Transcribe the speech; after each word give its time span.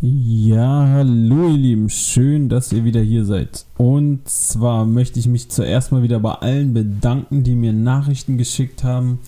Ja, 0.00 0.86
hallo 0.86 1.48
ihr 1.48 1.56
Lieben, 1.56 1.90
schön, 1.90 2.48
dass 2.48 2.72
ihr 2.72 2.84
wieder 2.84 3.00
hier 3.00 3.24
seid. 3.24 3.66
Und 3.78 4.28
zwar 4.28 4.86
möchte 4.86 5.18
ich 5.18 5.26
mich 5.26 5.48
zuerst 5.48 5.90
mal 5.90 6.04
wieder 6.04 6.20
bei 6.20 6.34
allen 6.34 6.72
bedanken, 6.72 7.42
die 7.42 7.56
mir 7.56 7.72
Nachrichten 7.72 8.38
geschickt 8.38 8.84
haben, 8.84 9.18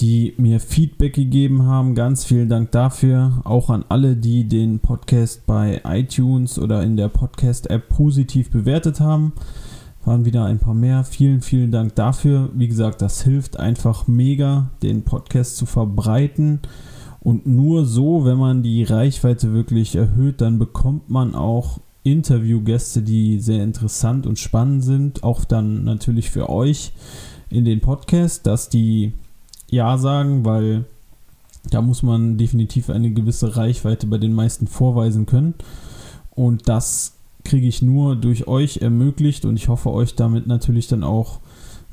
die 0.00 0.34
mir 0.36 0.58
Feedback 0.58 1.14
gegeben 1.14 1.62
haben. 1.62 1.94
Ganz 1.94 2.24
vielen 2.24 2.48
Dank 2.48 2.72
dafür. 2.72 3.40
Auch 3.44 3.70
an 3.70 3.84
alle, 3.88 4.16
die 4.16 4.48
den 4.48 4.80
Podcast 4.80 5.46
bei 5.46 5.80
iTunes 5.84 6.58
oder 6.58 6.82
in 6.82 6.96
der 6.96 7.08
Podcast-App 7.08 7.88
positiv 7.88 8.50
bewertet 8.50 8.98
haben. 8.98 9.32
Waren 10.04 10.24
wieder 10.24 10.44
ein 10.44 10.58
paar 10.58 10.74
mehr. 10.74 11.04
Vielen, 11.04 11.40
vielen 11.40 11.70
Dank 11.70 11.94
dafür. 11.94 12.50
Wie 12.52 12.66
gesagt, 12.66 13.00
das 13.00 13.22
hilft 13.22 13.60
einfach 13.60 14.08
mega, 14.08 14.70
den 14.82 15.02
Podcast 15.04 15.56
zu 15.56 15.66
verbreiten 15.66 16.62
und 17.28 17.46
nur 17.46 17.84
so, 17.84 18.24
wenn 18.24 18.38
man 18.38 18.62
die 18.62 18.84
Reichweite 18.84 19.52
wirklich 19.52 19.96
erhöht, 19.96 20.40
dann 20.40 20.58
bekommt 20.58 21.10
man 21.10 21.34
auch 21.34 21.78
Interviewgäste, 22.02 23.02
die 23.02 23.38
sehr 23.38 23.62
interessant 23.62 24.26
und 24.26 24.38
spannend 24.38 24.82
sind. 24.82 25.24
Auch 25.24 25.44
dann 25.44 25.84
natürlich 25.84 26.30
für 26.30 26.48
euch 26.48 26.90
in 27.50 27.66
den 27.66 27.82
Podcast, 27.82 28.46
dass 28.46 28.70
die 28.70 29.12
Ja 29.68 29.98
sagen, 29.98 30.46
weil 30.46 30.86
da 31.70 31.82
muss 31.82 32.02
man 32.02 32.38
definitiv 32.38 32.88
eine 32.88 33.10
gewisse 33.10 33.58
Reichweite 33.58 34.06
bei 34.06 34.16
den 34.16 34.32
meisten 34.32 34.66
vorweisen 34.66 35.26
können. 35.26 35.52
Und 36.30 36.66
das 36.66 37.12
kriege 37.44 37.66
ich 37.66 37.82
nur 37.82 38.16
durch 38.16 38.48
euch 38.48 38.78
ermöglicht 38.78 39.44
und 39.44 39.56
ich 39.56 39.68
hoffe 39.68 39.92
euch 39.92 40.14
damit 40.14 40.46
natürlich 40.46 40.88
dann 40.88 41.04
auch 41.04 41.40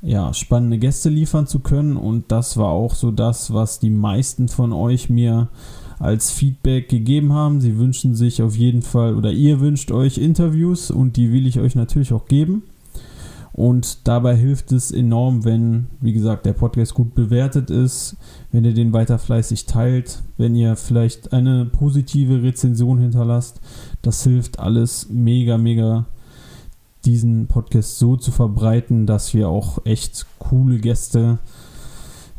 ja, 0.05 0.33
spannende 0.33 0.77
Gäste 0.77 1.09
liefern 1.09 1.47
zu 1.47 1.59
können. 1.59 1.97
Und 1.97 2.31
das 2.31 2.57
war 2.57 2.69
auch 2.69 2.93
so 2.93 3.11
das, 3.11 3.53
was 3.53 3.79
die 3.79 3.89
meisten 3.89 4.47
von 4.47 4.71
euch 4.71 5.09
mir 5.09 5.49
als 5.99 6.31
Feedback 6.31 6.89
gegeben 6.89 7.33
haben. 7.33 7.59
Sie 7.59 7.77
wünschen 7.77 8.15
sich 8.15 8.41
auf 8.41 8.55
jeden 8.55 8.83
Fall 8.83 9.15
oder 9.15 9.31
ihr 9.31 9.59
wünscht 9.59 9.91
euch 9.91 10.17
Interviews 10.17 10.91
und 10.91 11.17
die 11.17 11.33
will 11.33 11.47
ich 11.47 11.59
euch 11.59 11.75
natürlich 11.75 12.13
auch 12.13 12.27
geben. 12.27 12.63
Und 13.51 14.05
dabei 14.05 14.35
hilft 14.35 14.73
es 14.73 14.91
enorm, 14.91 15.45
wenn, 15.45 15.87
wie 16.01 16.11
gesagt, 16.11 16.45
der 16.45 16.51
Podcast 16.51 16.93
gut 16.93 17.15
bewertet 17.15 17.69
ist, 17.69 18.17
wenn 18.51 18.65
ihr 18.65 18.73
den 18.73 18.91
weiter 18.91 19.17
fleißig 19.17 19.65
teilt, 19.65 20.21
wenn 20.37 20.55
ihr 20.55 20.75
vielleicht 20.75 21.31
eine 21.31 21.65
positive 21.65 22.43
Rezension 22.43 22.99
hinterlasst. 22.99 23.61
Das 24.01 24.23
hilft 24.23 24.59
alles 24.59 25.07
mega, 25.09 25.57
mega 25.57 26.05
diesen 27.05 27.47
Podcast 27.47 27.99
so 27.99 28.15
zu 28.15 28.31
verbreiten, 28.31 29.05
dass 29.05 29.33
wir 29.33 29.49
auch 29.49 29.85
echt 29.85 30.25
coole 30.39 30.79
Gäste 30.79 31.39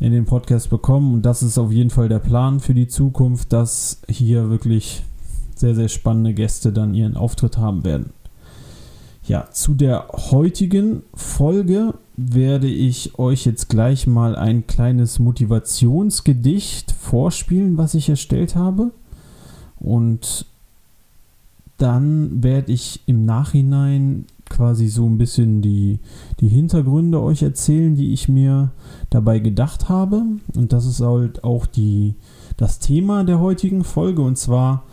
in 0.00 0.12
den 0.12 0.24
Podcast 0.24 0.70
bekommen. 0.70 1.14
Und 1.14 1.22
das 1.22 1.42
ist 1.42 1.58
auf 1.58 1.72
jeden 1.72 1.90
Fall 1.90 2.08
der 2.08 2.18
Plan 2.18 2.60
für 2.60 2.74
die 2.74 2.88
Zukunft, 2.88 3.52
dass 3.52 4.00
hier 4.08 4.50
wirklich 4.50 5.02
sehr, 5.54 5.74
sehr 5.74 5.88
spannende 5.88 6.34
Gäste 6.34 6.72
dann 6.72 6.94
ihren 6.94 7.16
Auftritt 7.16 7.56
haben 7.56 7.84
werden. 7.84 8.10
Ja, 9.24 9.48
zu 9.50 9.74
der 9.74 10.06
heutigen 10.30 11.02
Folge 11.14 11.94
werde 12.16 12.68
ich 12.68 13.18
euch 13.18 13.44
jetzt 13.44 13.68
gleich 13.68 14.06
mal 14.06 14.36
ein 14.36 14.66
kleines 14.66 15.18
Motivationsgedicht 15.18 16.92
vorspielen, 16.92 17.76
was 17.76 17.94
ich 17.94 18.08
erstellt 18.08 18.54
habe. 18.54 18.92
Und 19.80 20.46
dann 21.78 22.42
werde 22.42 22.72
ich 22.72 23.00
im 23.06 23.24
Nachhinein 23.24 24.26
quasi 24.48 24.88
so 24.88 25.06
ein 25.06 25.18
bisschen 25.18 25.62
die, 25.62 25.98
die 26.40 26.48
Hintergründe 26.48 27.20
euch 27.20 27.42
erzählen, 27.42 27.94
die 27.94 28.12
ich 28.12 28.28
mir 28.28 28.70
dabei 29.10 29.38
gedacht 29.38 29.88
habe. 29.88 30.22
Und 30.54 30.72
das 30.72 30.86
ist 30.86 31.00
halt 31.00 31.44
auch 31.44 31.66
die, 31.66 32.14
das 32.56 32.78
Thema 32.78 33.24
der 33.24 33.40
heutigen 33.40 33.84
Folge. 33.84 34.22
Und 34.22 34.38
zwar 34.38 34.84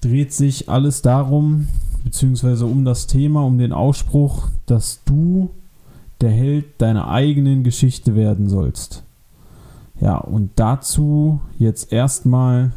dreht 0.00 0.32
sich 0.32 0.68
alles 0.68 1.02
darum, 1.02 1.68
beziehungsweise 2.02 2.66
um 2.66 2.84
das 2.84 3.06
Thema, 3.06 3.44
um 3.44 3.58
den 3.58 3.72
Ausspruch, 3.72 4.48
dass 4.66 5.00
du 5.04 5.50
der 6.20 6.30
Held 6.30 6.66
deiner 6.78 7.08
eigenen 7.08 7.64
Geschichte 7.64 8.14
werden 8.14 8.48
sollst. 8.48 9.02
Ja, 10.00 10.18
und 10.18 10.50
dazu 10.56 11.40
jetzt 11.58 11.92
erstmal 11.92 12.72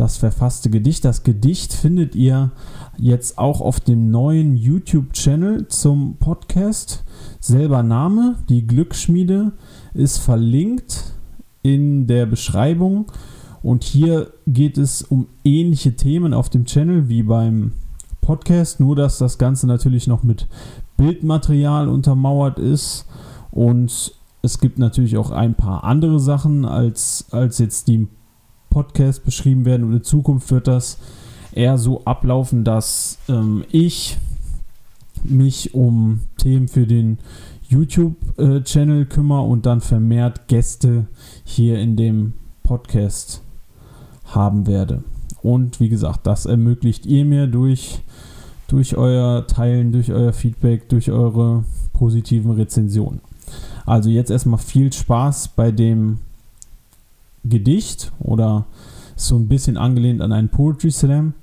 das 0.00 0.16
verfasste 0.16 0.70
Gedicht. 0.70 1.04
Das 1.04 1.24
Gedicht 1.24 1.74
findet 1.74 2.14
ihr 2.14 2.52
jetzt 2.96 3.36
auch 3.36 3.60
auf 3.60 3.80
dem 3.80 4.10
neuen 4.10 4.56
YouTube-Channel 4.56 5.68
zum 5.68 6.16
Podcast. 6.16 7.04
Selber 7.38 7.82
Name, 7.82 8.36
die 8.48 8.66
Glücksschmiede, 8.66 9.52
ist 9.92 10.16
verlinkt 10.16 11.12
in 11.62 12.06
der 12.06 12.24
Beschreibung. 12.24 13.12
Und 13.62 13.84
hier 13.84 14.32
geht 14.46 14.78
es 14.78 15.02
um 15.02 15.26
ähnliche 15.44 15.94
Themen 15.96 16.32
auf 16.32 16.48
dem 16.48 16.64
Channel 16.64 17.10
wie 17.10 17.22
beim 17.22 17.72
Podcast, 18.22 18.80
nur 18.80 18.96
dass 18.96 19.18
das 19.18 19.36
Ganze 19.36 19.66
natürlich 19.66 20.06
noch 20.06 20.22
mit 20.22 20.46
Bildmaterial 20.96 21.88
untermauert 21.90 22.58
ist. 22.58 23.04
Und 23.50 24.14
es 24.40 24.60
gibt 24.60 24.78
natürlich 24.78 25.18
auch 25.18 25.30
ein 25.30 25.54
paar 25.54 25.84
andere 25.84 26.20
Sachen 26.20 26.64
als, 26.64 27.26
als 27.32 27.58
jetzt 27.58 27.88
die 27.88 28.08
Podcast 28.70 29.24
beschrieben 29.24 29.64
werden 29.64 29.86
und 29.86 29.92
in 29.92 30.04
Zukunft 30.04 30.50
wird 30.50 30.68
das 30.68 30.98
eher 31.52 31.76
so 31.76 32.04
ablaufen, 32.04 32.64
dass 32.64 33.18
ähm, 33.28 33.64
ich 33.70 34.16
mich 35.24 35.74
um 35.74 36.20
Themen 36.38 36.68
für 36.68 36.86
den 36.86 37.18
YouTube-Channel 37.68 39.02
äh, 39.02 39.04
kümmere 39.04 39.42
und 39.42 39.66
dann 39.66 39.80
vermehrt 39.80 40.48
Gäste 40.48 41.06
hier 41.44 41.78
in 41.78 41.96
dem 41.96 42.32
Podcast 42.62 43.42
haben 44.24 44.66
werde. 44.66 45.04
Und 45.42 45.80
wie 45.80 45.88
gesagt, 45.88 46.26
das 46.26 46.46
ermöglicht 46.46 47.06
ihr 47.06 47.24
mir 47.24 47.46
durch, 47.46 48.00
durch 48.68 48.96
euer 48.96 49.46
Teilen, 49.46 49.92
durch 49.92 50.12
euer 50.12 50.32
Feedback, 50.32 50.88
durch 50.88 51.10
eure 51.10 51.64
positiven 51.92 52.52
Rezensionen. 52.52 53.20
Also 53.86 54.10
jetzt 54.10 54.30
erstmal 54.30 54.58
viel 54.58 54.92
Spaß 54.92 55.48
bei 55.48 55.70
dem 55.70 56.18
Gedicht 57.44 58.12
oder 58.18 58.66
so 59.16 59.36
ein 59.36 59.48
bisschen 59.48 59.76
angelehnt 59.76 60.20
an 60.20 60.32
einen 60.32 60.48
Poetry 60.48 60.90
Slam. 60.90 61.34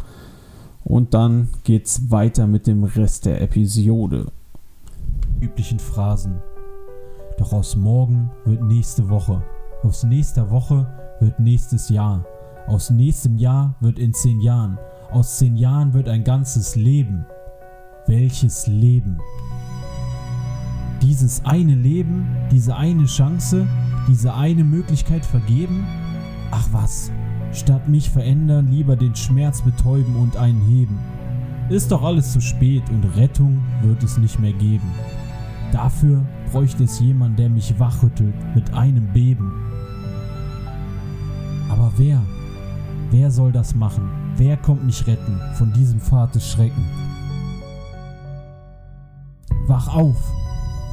Und 0.84 1.14
dann 1.14 1.50
geht's 1.64 2.10
weiter 2.10 2.48
mit 2.48 2.66
dem 2.66 2.84
Rest 2.84 3.26
der 3.26 3.42
Episode. 3.42 4.28
Üblichen 5.42 5.80
Phrasen. 5.80 6.42
Doch 7.38 7.54
aus 7.54 7.76
morgen 7.76 8.32
wird 8.46 8.64
nächste 8.64 9.10
Woche. 9.10 9.44
Aus 9.84 10.04
nächster 10.04 10.50
Woche 10.50 10.88
wird 11.20 11.40
nächstes 11.40 11.90
Jahr. 11.90 12.26
Aus 12.68 12.90
nächstem 12.90 13.38
Jahr 13.38 13.76
wird 13.80 14.00
in 14.00 14.14
zehn 14.14 14.40
Jahren. 14.42 14.80
Aus 15.12 15.38
zehn 15.38 15.56
Jahren 15.56 15.94
wird 15.94 16.10
ein 16.10 16.24
ganzes 16.24 16.76
Leben. 16.76 17.26
Welches 18.08 18.68
Leben? 18.68 19.20
Dieses 21.02 21.46
eine 21.46 21.76
Leben, 21.76 22.28
diese 22.52 22.76
eine 22.76 23.06
Chance, 23.06 23.68
diese 24.08 24.34
eine 24.34 24.64
Möglichkeit 24.64 25.26
vergeben? 25.26 25.86
Ach 26.52 26.68
was, 26.72 27.12
statt 27.52 27.88
mich 27.90 28.10
verändern, 28.10 28.70
lieber 28.70 28.96
den 28.96 29.16
Schmerz 29.16 29.62
betäuben 29.62 30.16
und 30.16 30.38
einen 30.38 30.62
heben. 30.68 31.00
Ist 31.70 31.92
doch 31.92 32.02
alles 32.02 32.32
zu 32.32 32.40
spät 32.40 32.90
und 32.90 33.04
Rettung 33.18 33.62
wird 33.82 34.02
es 34.04 34.18
nicht 34.18 34.40
mehr 34.40 34.54
geben. 34.54 34.90
Dafür 35.72 36.26
bräuchte 36.52 36.86
es 36.86 37.00
jemand, 37.00 37.38
der 37.38 37.50
mich 37.50 37.78
wachrüttelt 37.78 38.36
mit 38.56 38.74
einem 38.74 39.12
Beben. 39.12 39.52
Aber 41.70 41.92
wer? 41.98 42.22
Wer 43.12 43.32
soll 43.32 43.52
das 43.52 43.76
machen? 43.76 44.10
Wer 44.38 44.56
kommt 44.58 44.86
mich 44.86 45.06
retten 45.08 45.40
von 45.56 45.74
diesem 45.74 46.00
Pfad 46.00 46.36
des 46.36 46.50
Schrecken? 46.50 46.86
Wach 49.68 49.94
auf! 49.94 50.32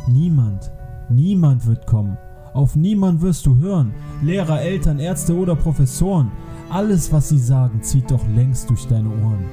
Niemand, 0.09 0.73
niemand 1.09 1.65
wird 1.67 1.87
kommen. 1.87 2.19
Auf 2.55 2.77
niemand 2.77 3.21
wirst 3.21 3.47
du 3.47 3.57
hören. 3.57 3.93
Lehrer, 4.23 4.61
Eltern, 4.61 5.01
Ärzte 5.01 5.37
oder 5.37 5.57
Professoren. 5.57 6.31
Alles, 6.71 7.13
was 7.13 7.29
sie 7.29 7.39
sagen, 7.39 7.83
zieht 7.83 8.13
doch 8.13 8.25
längst 8.37 8.71
durch 8.71 8.87
deine 8.87 9.09
Ohren. 9.09 9.45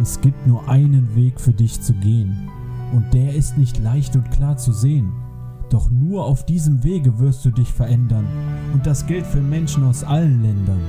Es 0.00 0.20
gibt 0.22 0.46
nur 0.46 0.66
einen 0.70 1.14
Weg 1.14 1.38
für 1.38 1.52
dich 1.52 1.82
zu 1.82 1.92
gehen. 1.92 2.48
Und 2.94 3.12
der 3.12 3.34
ist 3.34 3.58
nicht 3.58 3.78
leicht 3.78 4.16
und 4.16 4.30
klar 4.30 4.56
zu 4.56 4.72
sehen. 4.72 5.12
Doch 5.68 5.90
nur 5.90 6.24
auf 6.24 6.46
diesem 6.46 6.82
Wege 6.82 7.18
wirst 7.18 7.44
du 7.44 7.50
dich 7.50 7.68
verändern. 7.68 8.26
Und 8.72 8.86
das 8.86 9.06
gilt 9.06 9.26
für 9.26 9.42
Menschen 9.42 9.84
aus 9.84 10.04
allen 10.04 10.42
Ländern. 10.42 10.80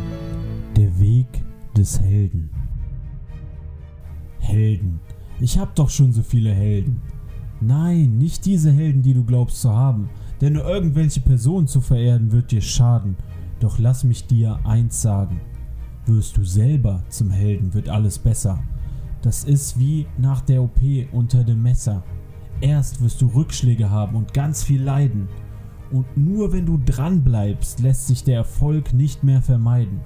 Der 0.78 0.98
Weg 1.02 1.28
des 1.76 2.00
Helden. 2.00 2.50
Helden. 4.40 5.02
Ich 5.42 5.60
hab 5.60 5.76
doch 5.76 5.90
schon 5.90 6.14
so 6.14 6.24
viele 6.24 6.54
Helden. 6.54 7.02
Nein, 7.60 8.18
nicht 8.18 8.46
diese 8.46 8.72
Helden, 8.72 9.02
die 9.02 9.14
du 9.14 9.26
glaubst 9.26 9.60
zu 9.62 9.70
haben, 9.70 10.10
denn 10.42 10.54
nur 10.54 10.66
irgendwelche 10.66 11.20
Personen 11.20 11.68
zu 11.68 11.82
verehren 11.82 12.32
wird 12.32 12.52
dir 12.52 12.62
schaden. 12.62 13.16
Doch 13.60 13.78
lass 13.78 14.04
mich 14.04 14.28
dir 14.28 14.60
eins 14.64 15.02
sagen. 15.02 15.42
Wirst 16.06 16.38
du 16.38 16.44
selber 16.44 17.04
zum 17.10 17.30
Helden, 17.30 17.74
wird 17.74 17.90
alles 17.90 18.18
besser. 18.20 18.60
Das 19.22 19.44
ist 19.44 19.78
wie 19.78 20.08
nach 20.18 20.42
der 20.42 20.64
OP 20.64 20.80
unter 21.12 21.44
dem 21.44 21.62
Messer. 21.62 22.04
Erst 22.62 23.02
wirst 23.02 23.22
du 23.22 23.28
Rückschläge 23.28 23.90
haben 23.90 24.16
und 24.16 24.34
ganz 24.34 24.64
viel 24.64 24.82
leiden. 24.82 25.28
Und 25.92 26.18
nur 26.18 26.54
wenn 26.54 26.66
du 26.66 26.78
dran 26.78 27.24
bleibst, 27.24 27.80
lässt 27.80 28.08
sich 28.08 28.24
der 28.24 28.38
Erfolg 28.38 28.94
nicht 28.94 29.24
mehr 29.24 29.42
vermeiden. 29.42 30.00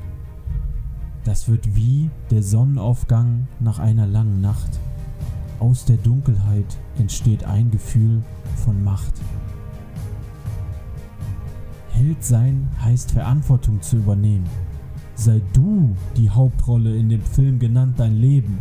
Das 1.23 1.47
wird 1.47 1.75
wie 1.75 2.09
der 2.31 2.43
Sonnenaufgang 2.43 3.47
nach 3.59 3.79
einer 3.79 4.07
langen 4.07 4.41
Nacht. 4.41 4.79
Aus 5.59 5.85
der 5.85 5.97
Dunkelheit 5.97 6.77
entsteht 6.97 7.45
ein 7.45 7.71
Gefühl 7.71 8.23
von 8.63 8.83
Macht. 8.83 9.13
Held 11.93 12.23
sein 12.23 12.67
heißt 12.81 13.11
Verantwortung 13.11 13.81
zu 13.81 13.97
übernehmen. 13.97 14.45
Sei 15.15 15.41
du 15.53 15.95
die 16.17 16.29
Hauptrolle 16.29 16.95
in 16.95 17.09
dem 17.09 17.21
Film 17.21 17.59
genannt 17.59 17.95
dein 17.97 18.19
Leben. 18.19 18.57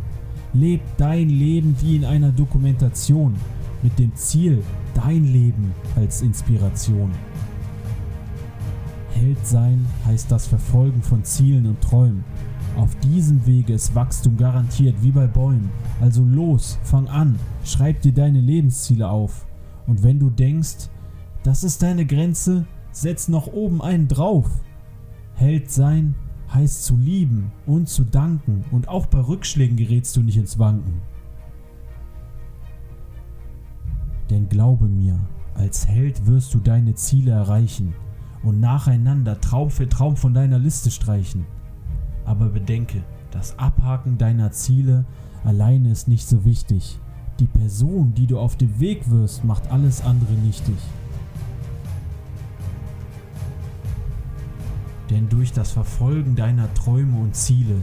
Leb 0.53 0.83
dein 0.99 1.31
Leben 1.31 1.75
wie 1.81 1.97
in 1.97 2.05
einer 2.05 2.31
Dokumentation 2.31 3.35
mit 3.83 3.99
dem 3.99 4.15
Ziel, 4.15 4.63
dein 4.95 5.25
Leben 5.25 5.73
als 5.97 6.21
Inspiration. 6.21 7.11
Held 9.11 9.47
sein 9.47 9.87
heißt 10.07 10.31
das 10.31 10.47
Verfolgen 10.47 11.03
von 11.03 11.25
Zielen 11.25 11.67
und 11.67 11.81
Träumen. 11.81 12.25
Auf 12.77 12.95
diesem 12.97 13.47
Wege 13.47 13.75
ist 13.75 13.95
Wachstum 13.95 14.37
garantiert 14.37 14.97
wie 15.01 15.11
bei 15.11 15.27
Bäumen. 15.27 15.71
Also 16.01 16.25
los, 16.25 16.79
fang 16.83 17.09
an, 17.09 17.39
schreib 17.65 18.01
dir 18.03 18.13
deine 18.13 18.41
Lebensziele 18.41 19.09
auf. 19.09 19.47
Und 19.87 20.03
wenn 20.03 20.19
du 20.19 20.31
denkst, 20.31 20.89
das 21.43 21.65
ist 21.65 21.83
deine 21.83 22.07
Grenze, 22.07 22.67
setz 22.93 23.29
noch 23.29 23.47
oben 23.49 23.83
einen 23.83 24.09
drauf. 24.09 24.49
Held 25.35 25.71
sein 25.71 26.15
heißt 26.53 26.85
zu 26.85 26.97
lieben 26.97 27.51
und 27.67 27.89
zu 27.89 28.05
danken 28.05 28.65
und 28.71 28.89
auch 28.89 29.07
bei 29.07 29.19
Rückschlägen 29.19 29.77
gerätst 29.77 30.17
du 30.17 30.23
nicht 30.23 30.37
ins 30.37 30.59
Wanken. 30.59 31.01
Denn 34.31 34.49
glaube 34.49 34.87
mir, 34.87 35.19
als 35.55 35.89
Held 35.89 36.27
wirst 36.27 36.55
du 36.55 36.59
deine 36.59 36.95
Ziele 36.95 37.33
erreichen 37.33 37.95
und 38.43 38.61
nacheinander 38.61 39.41
Traum 39.41 39.71
für 39.71 39.89
Traum 39.89 40.17
von 40.17 40.35
deiner 40.35 40.59
Liste 40.59 40.91
streichen. 40.91 41.47
Aber 42.25 42.49
bedenke, 42.49 43.03
das 43.31 43.59
Abhaken 43.59 44.19
deiner 44.19 44.51
Ziele 44.53 45.05
alleine 45.45 45.91
ist 45.91 46.09
nicht 46.09 46.27
so 46.29 46.45
wichtig. 46.45 46.99
Die 47.41 47.47
Person, 47.47 48.15
die 48.15 48.27
du 48.27 48.39
auf 48.39 48.57
dem 48.57 48.79
Weg 48.79 49.11
wirst, 49.11 49.45
macht 49.45 49.71
alles 49.71 50.03
andere 50.03 50.35
nichtig. 50.35 50.77
Denn 55.13 55.29
durch 55.29 55.53
das 55.53 55.73
Verfolgen 55.73 56.37
deiner 56.37 56.73
Träume 56.73 57.19
und 57.19 57.37
Ziele 57.37 57.75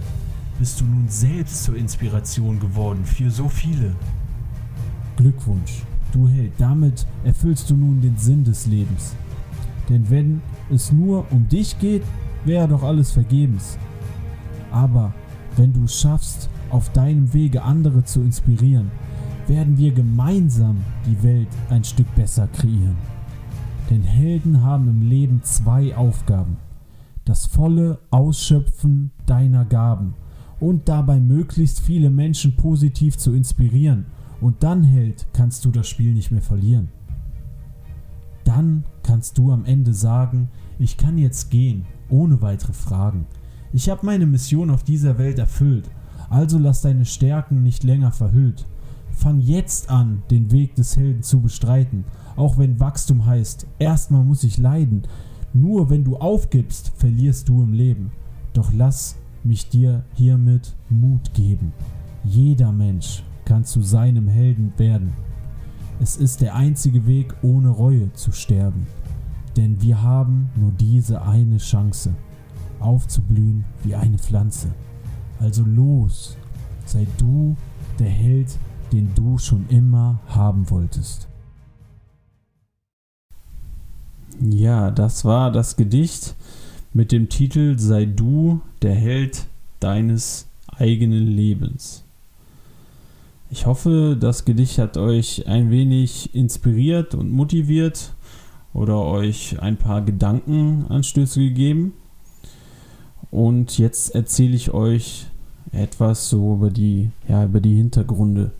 bist 0.57 0.81
du 0.81 0.85
nun 0.85 1.07
selbst 1.09 1.63
zur 1.63 1.75
Inspiration 1.75 2.59
geworden 2.59 3.05
für 3.05 3.29
so 3.29 3.47
viele. 3.47 3.95
Glückwunsch, 5.15 5.83
du 6.11 6.27
Held, 6.27 6.53
damit 6.57 7.05
erfüllst 7.23 7.69
du 7.69 7.75
nun 7.75 8.01
den 8.01 8.17
Sinn 8.17 8.43
des 8.43 8.65
Lebens. 8.65 9.13
Denn 9.89 10.09
wenn 10.09 10.41
es 10.71 10.91
nur 10.91 11.31
um 11.31 11.47
dich 11.47 11.77
geht, 11.77 12.01
wäre 12.45 12.67
doch 12.67 12.81
alles 12.81 13.11
vergebens. 13.11 13.77
Aber 14.71 15.13
wenn 15.55 15.71
du 15.71 15.83
es 15.83 16.01
schaffst, 16.01 16.49
auf 16.71 16.91
deinem 16.93 17.31
Wege 17.31 17.61
andere 17.61 18.03
zu 18.05 18.21
inspirieren, 18.21 18.89
werden 19.45 19.77
wir 19.77 19.91
gemeinsam 19.91 20.77
die 21.05 21.21
Welt 21.21 21.49
ein 21.69 21.83
Stück 21.83 22.07
besser 22.15 22.47
kreieren. 22.47 22.97
Denn 23.91 24.01
Helden 24.01 24.63
haben 24.63 24.89
im 24.89 25.07
Leben 25.07 25.41
zwei 25.43 25.95
Aufgaben 25.95 26.57
das 27.29 27.45
volle 27.45 27.99
Ausschöpfen 28.09 29.11
deiner 29.27 29.63
Gaben 29.63 30.15
und 30.59 30.89
dabei 30.89 31.19
möglichst 31.19 31.79
viele 31.79 32.09
Menschen 32.09 32.55
positiv 32.55 33.17
zu 33.17 33.33
inspirieren. 33.33 34.07
Und 34.41 34.63
dann, 34.63 34.83
Held, 34.83 35.27
kannst 35.31 35.63
du 35.63 35.69
das 35.69 35.87
Spiel 35.87 36.13
nicht 36.13 36.31
mehr 36.31 36.41
verlieren. 36.41 36.89
Dann 38.45 38.83
kannst 39.03 39.37
du 39.37 39.51
am 39.51 39.63
Ende 39.65 39.93
sagen, 39.93 40.49
ich 40.79 40.97
kann 40.97 41.19
jetzt 41.19 41.51
gehen, 41.51 41.85
ohne 42.09 42.41
weitere 42.41 42.73
Fragen. 42.73 43.27
Ich 43.73 43.89
habe 43.89 44.07
meine 44.07 44.25
Mission 44.25 44.71
auf 44.71 44.83
dieser 44.83 45.19
Welt 45.19 45.37
erfüllt, 45.37 45.87
also 46.31 46.57
lass 46.57 46.81
deine 46.81 47.05
Stärken 47.05 47.61
nicht 47.61 47.83
länger 47.83 48.11
verhüllt. 48.11 48.65
Fang 49.11 49.39
jetzt 49.39 49.91
an, 49.91 50.23
den 50.31 50.51
Weg 50.51 50.73
des 50.73 50.97
Helden 50.97 51.21
zu 51.21 51.41
bestreiten, 51.41 52.05
auch 52.35 52.57
wenn 52.57 52.79
Wachstum 52.79 53.27
heißt, 53.27 53.67
erstmal 53.77 54.23
muss 54.23 54.43
ich 54.43 54.57
leiden, 54.57 55.03
nur 55.53 55.89
wenn 55.89 56.03
du 56.03 56.17
aufgibst, 56.17 56.91
verlierst 56.95 57.49
du 57.49 57.63
im 57.63 57.73
Leben. 57.73 58.11
Doch 58.53 58.71
lass 58.73 59.17
mich 59.43 59.69
dir 59.69 60.03
hiermit 60.13 60.75
Mut 60.89 61.33
geben. 61.33 61.73
Jeder 62.23 62.71
Mensch 62.71 63.23
kann 63.45 63.63
zu 63.63 63.81
seinem 63.81 64.27
Helden 64.27 64.73
werden. 64.77 65.13
Es 66.01 66.17
ist 66.17 66.41
der 66.41 66.55
einzige 66.55 67.05
Weg, 67.07 67.35
ohne 67.41 67.69
Reue 67.69 68.11
zu 68.13 68.31
sterben. 68.31 68.87
Denn 69.57 69.81
wir 69.81 70.01
haben 70.01 70.49
nur 70.55 70.71
diese 70.71 71.21
eine 71.21 71.57
Chance, 71.57 72.13
aufzublühen 72.79 73.65
wie 73.83 73.95
eine 73.95 74.17
Pflanze. 74.17 74.69
Also 75.39 75.63
los, 75.63 76.37
sei 76.85 77.07
du 77.17 77.55
der 77.97 78.09
Held, 78.09 78.57
den 78.91 79.13
du 79.15 79.37
schon 79.37 79.65
immer 79.69 80.19
haben 80.27 80.69
wolltest. 80.69 81.28
Ja, 84.41 84.89
das 84.89 85.25
war 85.25 85.51
das 85.51 85.75
Gedicht 85.75 86.33
mit 86.93 87.11
dem 87.11 87.27
Titel 87.27 87.77
Sei 87.77 88.05
du 88.05 88.61
der 88.81 88.95
Held 88.95 89.47
deines 89.81 90.47
eigenen 90.67 91.27
Lebens. 91.27 92.05
Ich 93.51 93.65
hoffe, 93.65 94.15
das 94.17 94.45
Gedicht 94.45 94.77
hat 94.77 94.95
euch 94.95 95.45
ein 95.47 95.71
wenig 95.71 96.33
inspiriert 96.33 97.15
und 97.15 97.31
motiviert 97.31 98.13
oder 98.73 99.01
euch 99.01 99.61
ein 99.61 99.75
paar 99.75 100.03
Gedankenanstöße 100.03 101.41
gegeben. 101.41 101.93
Und 103.31 103.77
jetzt 103.77 104.15
erzähle 104.15 104.55
ich 104.55 104.71
euch 104.71 105.25
etwas 105.73 106.29
so 106.29 106.53
über 106.53 106.69
die, 106.69 107.11
ja, 107.27 107.43
über 107.43 107.59
die 107.59 107.75
Hintergründe 107.75 108.51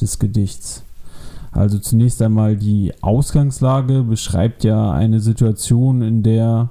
des 0.00 0.20
Gedichts. 0.20 0.85
Also 1.56 1.78
zunächst 1.78 2.20
einmal 2.20 2.56
die 2.56 2.92
Ausgangslage 3.00 4.02
beschreibt 4.02 4.62
ja 4.62 4.92
eine 4.92 5.20
Situation, 5.20 6.02
in 6.02 6.22
der 6.22 6.68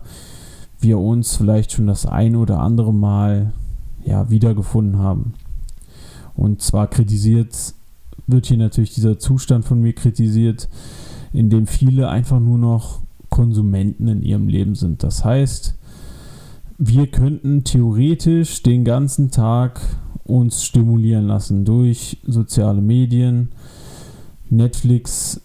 wir 0.79 0.99
uns 0.99 1.35
vielleicht 1.35 1.71
schon 1.71 1.87
das 1.87 2.05
ein 2.05 2.35
oder 2.35 2.59
andere 2.59 2.93
Mal 2.93 3.51
ja, 4.05 4.29
wiedergefunden 4.29 4.99
haben. 4.99 5.33
Und 6.35 6.61
zwar 6.61 6.87
kritisiert 6.87 7.73
wird 8.27 8.45
hier 8.45 8.57
natürlich 8.57 8.93
dieser 8.93 9.17
Zustand 9.17 9.65
von 9.65 9.81
mir 9.81 9.93
kritisiert, 9.93 10.69
in 11.33 11.49
dem 11.49 11.65
viele 11.65 12.09
einfach 12.09 12.39
nur 12.39 12.59
noch 12.59 12.99
Konsumenten 13.29 14.07
in 14.07 14.21
ihrem 14.21 14.47
Leben 14.47 14.75
sind. 14.75 15.01
Das 15.01 15.25
heißt, 15.25 15.75
wir 16.77 17.07
könnten 17.07 17.63
theoretisch 17.63 18.61
den 18.61 18.85
ganzen 18.85 19.31
Tag 19.31 19.81
uns 20.23 20.63
stimulieren 20.63 21.25
lassen 21.25 21.65
durch 21.65 22.19
soziale 22.25 22.81
Medien, 22.81 23.49
Netflix 24.49 25.41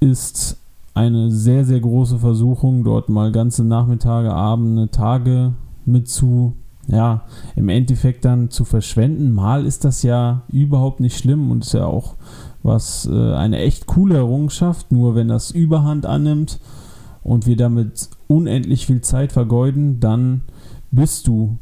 ist 0.00 0.56
eine 0.94 1.30
sehr, 1.30 1.64
sehr 1.64 1.80
große 1.80 2.18
Versuchung, 2.18 2.84
dort 2.84 3.08
mal 3.08 3.32
ganze 3.32 3.64
Nachmittage, 3.64 4.32
Abende, 4.32 4.90
Tage 4.90 5.52
mit 5.84 6.08
zu, 6.08 6.54
ja, 6.88 7.22
im 7.56 7.68
Endeffekt 7.68 8.24
dann 8.24 8.50
zu 8.50 8.64
verschwenden. 8.64 9.32
Mal 9.32 9.66
ist 9.66 9.84
das 9.84 10.02
ja 10.02 10.42
überhaupt 10.48 11.00
nicht 11.00 11.16
schlimm 11.16 11.50
und 11.50 11.64
ist 11.64 11.74
ja 11.74 11.86
auch 11.86 12.14
was, 12.62 13.06
äh, 13.06 13.34
eine 13.34 13.58
echt 13.58 13.86
coole 13.86 14.16
Errungenschaft, 14.16 14.92
nur 14.92 15.14
wenn 15.14 15.28
das 15.28 15.50
Überhand 15.50 16.06
annimmt 16.06 16.58
und 17.22 17.46
wir 17.46 17.56
damit 17.56 18.08
unendlich 18.28 18.86
viel 18.86 19.00
Zeit 19.00 19.32
vergeuden, 19.32 20.00
dann 20.00 20.42
bist 20.90 21.26
du 21.26 21.56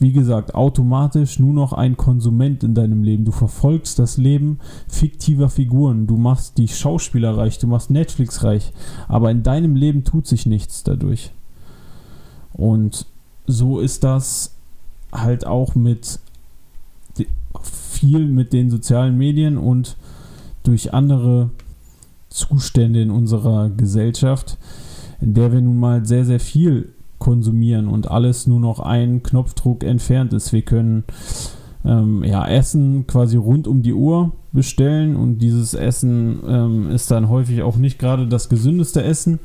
wie 0.00 0.12
gesagt, 0.12 0.54
automatisch 0.54 1.38
nur 1.38 1.52
noch 1.52 1.74
ein 1.74 1.96
Konsument 1.98 2.64
in 2.64 2.74
deinem 2.74 3.04
Leben. 3.04 3.26
Du 3.26 3.32
verfolgst 3.32 3.98
das 3.98 4.16
Leben 4.16 4.58
fiktiver 4.88 5.50
Figuren. 5.50 6.06
Du 6.06 6.16
machst 6.16 6.56
die 6.56 6.68
Schauspieler 6.68 7.36
reich, 7.36 7.58
du 7.58 7.66
machst 7.66 7.90
Netflix 7.90 8.42
reich. 8.42 8.72
Aber 9.08 9.30
in 9.30 9.42
deinem 9.42 9.76
Leben 9.76 10.02
tut 10.02 10.26
sich 10.26 10.46
nichts 10.46 10.84
dadurch. 10.84 11.32
Und 12.54 13.06
so 13.46 13.78
ist 13.78 14.02
das 14.02 14.54
halt 15.12 15.46
auch 15.46 15.74
mit 15.74 16.18
viel 17.62 18.26
mit 18.26 18.54
den 18.54 18.70
sozialen 18.70 19.18
Medien 19.18 19.58
und 19.58 19.96
durch 20.62 20.94
andere 20.94 21.50
Zustände 22.30 23.02
in 23.02 23.10
unserer 23.10 23.68
Gesellschaft, 23.68 24.56
in 25.20 25.34
der 25.34 25.52
wir 25.52 25.60
nun 25.60 25.78
mal 25.78 26.06
sehr, 26.06 26.24
sehr 26.24 26.40
viel 26.40 26.94
konsumieren 27.20 27.86
und 27.86 28.10
alles 28.10 28.48
nur 28.48 28.58
noch 28.58 28.80
einen 28.80 29.22
Knopfdruck 29.22 29.84
entfernt 29.84 30.32
ist. 30.32 30.52
Wir 30.52 30.62
können 30.62 31.04
ähm, 31.84 32.24
ja, 32.24 32.46
Essen 32.48 33.06
quasi 33.06 33.36
rund 33.36 33.68
um 33.68 33.82
die 33.82 33.94
Uhr 33.94 34.32
bestellen 34.52 35.14
und 35.14 35.38
dieses 35.38 35.74
Essen 35.74 36.40
ähm, 36.46 36.90
ist 36.90 37.10
dann 37.12 37.28
häufig 37.28 37.62
auch 37.62 37.76
nicht 37.76 38.00
gerade 38.00 38.26
das 38.26 38.48
gesündeste 38.48 39.02
Essen. 39.04 39.38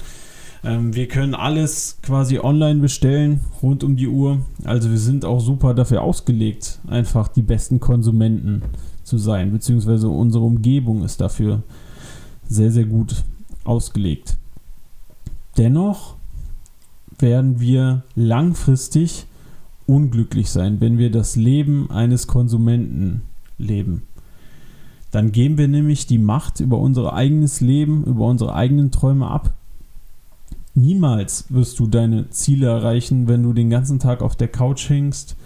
Ähm, 0.64 0.96
wir 0.96 1.08
können 1.08 1.36
alles 1.36 2.00
quasi 2.02 2.40
online 2.40 2.80
bestellen, 2.80 3.42
rund 3.62 3.84
um 3.84 3.96
die 3.96 4.08
Uhr. 4.08 4.40
Also 4.64 4.90
wir 4.90 4.98
sind 4.98 5.24
auch 5.24 5.40
super 5.40 5.74
dafür 5.74 6.02
ausgelegt, 6.02 6.80
einfach 6.88 7.28
die 7.28 7.44
besten 7.44 7.80
Konsumenten 7.80 8.64
zu 9.04 9.18
sein, 9.18 9.52
beziehungsweise 9.52 10.10
unsere 10.10 10.44
Umgebung 10.44 11.04
ist 11.04 11.22
dafür 11.22 11.62
sehr, 12.48 12.72
sehr 12.72 12.86
gut 12.86 13.24
ausgelegt. 13.64 14.38
Dennoch 15.58 16.15
werden 17.20 17.60
wir 17.60 18.04
langfristig 18.16 19.26
unglücklich 19.86 20.50
sein, 20.50 20.82
wenn 20.82 20.98
wir 20.98 21.12
das 21.12 21.36
Leben 21.36 21.90
eines 21.92 22.28
Konsumenten 22.28 23.22
leben. 23.58 24.04
Dann 25.12 25.32
geben 25.32 25.58
wir 25.58 25.68
nämlich 25.68 26.08
die 26.08 26.18
Macht 26.18 26.60
über 26.60 26.78
unser 26.78 27.14
eigenes 27.14 27.62
Leben, 27.62 28.04
über 28.04 28.26
unsere 28.26 28.54
eigenen 28.54 28.92
Träume 28.92 29.28
ab. 29.28 29.54
Niemals 30.74 31.46
wirst 31.50 31.80
du 31.80 31.88
deine 31.88 32.30
Ziele 32.32 32.68
erreichen, 32.68 33.28
wenn 33.30 33.44
du 33.44 33.54
den 33.54 33.70
ganzen 33.70 34.00
Tag 34.00 34.22
auf 34.22 34.36
der 34.36 34.50
Couch 34.50 34.90
hängst, 34.90 35.38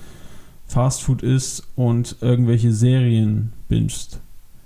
Fastfood 0.66 1.22
isst 1.22 1.68
und 1.76 2.16
irgendwelche 2.22 2.74
Serien 2.74 3.54
bingst. 3.68 4.22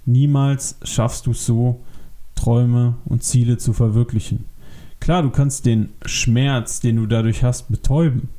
Niemals 0.05 0.77
schaffst 0.83 1.25
du 1.25 1.31
es 1.31 1.45
so, 1.45 1.81
Träume 2.35 2.95
und 3.05 3.23
Ziele 3.23 3.57
zu 3.57 3.73
verwirklichen. 3.73 4.45
Klar, 5.03 5.21
du 5.21 5.31
kannst 5.31 5.65
den 5.65 5.89
Schmerz, 6.05 6.79
den 6.79 6.95
du 6.95 7.07
dadurch 7.07 7.43
hast, 7.43 7.67
betäuben. 7.67 8.29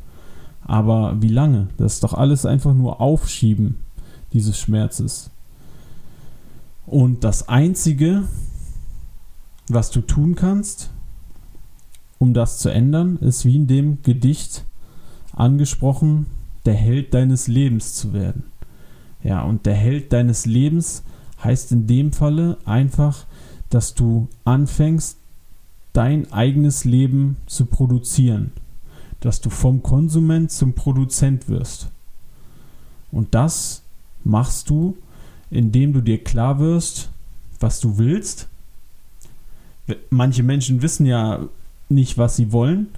Aber 0.62 1.20
wie 1.20 1.28
lange? 1.28 1.68
Das 1.76 1.92
ist 1.92 2.04
doch 2.04 2.14
alles 2.14 2.46
einfach 2.46 2.72
nur 2.72 3.02
Aufschieben 3.02 3.80
dieses 4.32 4.58
Schmerzes. 4.58 5.30
Und 6.86 7.22
das 7.22 7.50
Einzige, 7.50 8.26
was 9.68 9.90
du 9.90 10.00
tun 10.00 10.36
kannst, 10.36 10.88
um 12.18 12.32
das 12.32 12.56
zu 12.56 12.70
ändern, 12.70 13.18
ist 13.18 13.44
wie 13.44 13.56
in 13.56 13.66
dem 13.66 14.00
Gedicht 14.02 14.64
angesprochen, 15.34 16.24
der 16.64 16.72
Held 16.72 17.12
deines 17.12 17.46
Lebens 17.46 17.92
zu 17.92 18.14
werden. 18.14 18.44
Ja, 19.22 19.42
und 19.42 19.66
der 19.66 19.74
Held 19.74 20.14
deines 20.14 20.46
Lebens 20.46 21.02
heißt 21.42 21.72
in 21.72 21.86
dem 21.86 22.14
Falle 22.14 22.56
einfach, 22.64 23.26
dass 23.68 23.92
du 23.92 24.28
anfängst, 24.46 25.18
dein 25.94 26.30
eigenes 26.32 26.84
Leben 26.84 27.38
zu 27.46 27.64
produzieren 27.64 28.52
dass 29.24 29.40
du 29.40 29.48
vom 29.48 29.82
Konsument 29.82 30.52
zum 30.52 30.74
Produzent 30.74 31.48
wirst. 31.48 31.88
Und 33.10 33.34
das 33.34 33.82
machst 34.22 34.68
du, 34.68 34.98
indem 35.50 35.94
du 35.94 36.02
dir 36.02 36.22
klar 36.22 36.58
wirst, 36.58 37.08
was 37.58 37.80
du 37.80 37.96
willst. 37.96 38.48
Manche 40.10 40.42
Menschen 40.42 40.82
wissen 40.82 41.06
ja 41.06 41.48
nicht, 41.88 42.18
was 42.18 42.36
sie 42.36 42.52
wollen. 42.52 42.88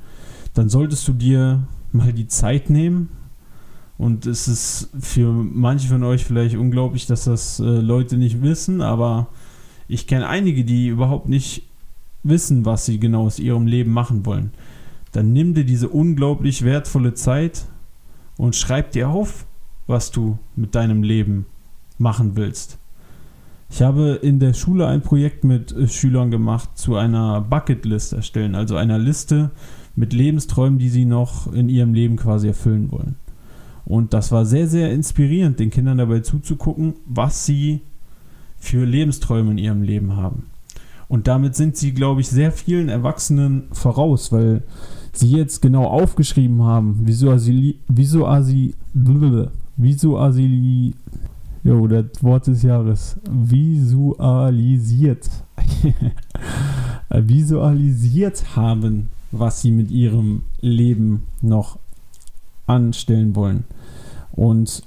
Dann 0.52 0.68
solltest 0.68 1.06
du 1.06 1.12
dir 1.12 1.68
mal 1.92 2.12
die 2.12 2.26
Zeit 2.26 2.70
nehmen. 2.70 3.10
Und 3.96 4.26
es 4.26 4.48
ist 4.48 4.90
für 4.98 5.32
manche 5.32 5.86
von 5.86 6.02
euch 6.02 6.24
vielleicht 6.24 6.56
unglaublich, 6.56 7.06
dass 7.06 7.24
das 7.24 7.60
äh, 7.60 7.62
Leute 7.62 8.16
nicht 8.16 8.42
wissen, 8.42 8.80
aber 8.80 9.28
ich 9.86 10.08
kenne 10.08 10.26
einige, 10.26 10.64
die 10.64 10.88
überhaupt 10.88 11.28
nicht 11.28 11.62
wissen, 12.28 12.64
was 12.64 12.87
sie 12.87 12.99
genau 12.99 13.26
aus 13.26 13.38
ihrem 13.38 13.66
Leben 13.66 13.92
machen 13.92 14.26
wollen 14.26 14.52
dann 15.16 15.33
nimm 15.33 15.54
dir 15.54 15.64
diese 15.64 15.88
unglaublich 15.88 16.62
wertvolle 16.62 17.14
Zeit 17.14 17.64
und 18.37 18.54
schreib 18.54 18.90
dir 18.90 19.09
auf, 19.09 19.47
was 19.87 20.11
du 20.11 20.38
mit 20.56 20.75
deinem 20.75 21.02
Leben 21.02 21.47
machen 21.97 22.37
willst. 22.37 22.78
Ich 23.71 23.80
habe 23.80 24.21
in 24.23 24.40
der 24.40 24.52
Schule 24.52 24.87
ein 24.87 25.00
Projekt 25.00 25.42
mit 25.42 25.73
äh, 25.73 25.88
Schülern 25.88 26.30
gemacht 26.30 26.68
zu 26.75 26.97
einer 26.97 27.40
Bucketlist 27.40 28.12
erstellen, 28.12 28.54
also 28.54 28.76
einer 28.76 28.99
Liste 28.99 29.52
mit 29.95 30.12
Lebensträumen, 30.12 30.78
die 30.78 30.90
sie 30.90 31.06
noch 31.06 31.50
in 31.50 31.71
ihrem 31.71 31.95
Leben 31.95 32.16
quasi 32.16 32.49
erfüllen 32.49 32.92
wollen. 32.92 33.16
Und 33.87 34.12
das 34.12 34.33
war 34.33 34.45
sehr, 34.45 34.68
sehr 34.68 34.92
inspirierend, 34.92 35.59
den 35.59 35.71
Kindern 35.71 35.97
dabei 35.97 36.21
zuzugucken, 36.21 36.97
was 37.06 37.47
sie 37.47 37.80
für 38.59 38.85
Lebensträume 38.85 39.52
in 39.52 39.59
ihrem 39.59 39.80
Leben 39.80 40.14
haben. 40.14 40.50
Und 41.08 41.28
damit 41.28 41.54
sind 41.54 41.76
sie, 41.76 41.92
glaube 41.92 42.20
ich, 42.20 42.28
sehr 42.28 42.50
vielen 42.52 42.88
Erwachsenen 42.88 43.68
voraus, 43.72 44.32
weil 44.32 44.62
sie 45.12 45.30
jetzt 45.30 45.62
genau 45.62 45.84
aufgeschrieben 45.84 46.62
haben, 46.62 47.06
visualisi, 47.06 47.78
visualisi, 47.88 48.75
visualisi, 49.76 50.94
jo, 51.62 51.86
das 51.86 52.22
Wort 52.22 52.48
des 52.48 52.62
Jahres, 52.62 53.16
visualisiert, 53.30 55.28
visualisiert 57.10 58.56
haben, 58.56 59.10
was 59.30 59.62
sie 59.62 59.70
mit 59.70 59.90
ihrem 59.90 60.42
Leben 60.60 61.22
noch 61.40 61.78
anstellen 62.66 63.34
wollen. 63.36 63.64
Und 64.32 64.82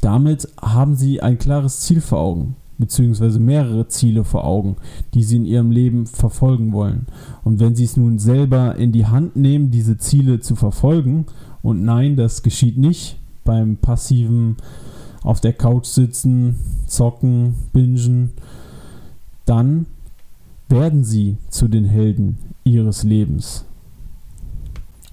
damit 0.00 0.48
haben 0.60 0.94
sie 0.94 1.20
ein 1.20 1.38
klares 1.38 1.80
Ziel 1.80 2.00
vor 2.00 2.20
Augen 2.20 2.56
beziehungsweise 2.78 3.38
mehrere 3.38 3.88
Ziele 3.88 4.24
vor 4.24 4.44
Augen, 4.44 4.76
die 5.14 5.22
sie 5.22 5.36
in 5.36 5.44
ihrem 5.44 5.70
Leben 5.70 6.06
verfolgen 6.06 6.72
wollen. 6.72 7.06
Und 7.42 7.60
wenn 7.60 7.74
sie 7.74 7.84
es 7.84 7.96
nun 7.96 8.18
selber 8.18 8.76
in 8.76 8.92
die 8.92 9.06
Hand 9.06 9.36
nehmen, 9.36 9.70
diese 9.70 9.96
Ziele 9.96 10.40
zu 10.40 10.56
verfolgen, 10.56 11.26
und 11.62 11.84
nein, 11.84 12.16
das 12.16 12.42
geschieht 12.42 12.76
nicht 12.76 13.18
beim 13.44 13.76
passiven 13.76 14.56
auf 15.22 15.40
der 15.40 15.54
Couch 15.54 15.86
sitzen, 15.86 16.56
zocken, 16.86 17.54
bingen, 17.72 18.32
dann 19.46 19.86
werden 20.68 21.04
sie 21.04 21.38
zu 21.48 21.68
den 21.68 21.84
Helden 21.84 22.38
ihres 22.64 23.04
Lebens. 23.04 23.64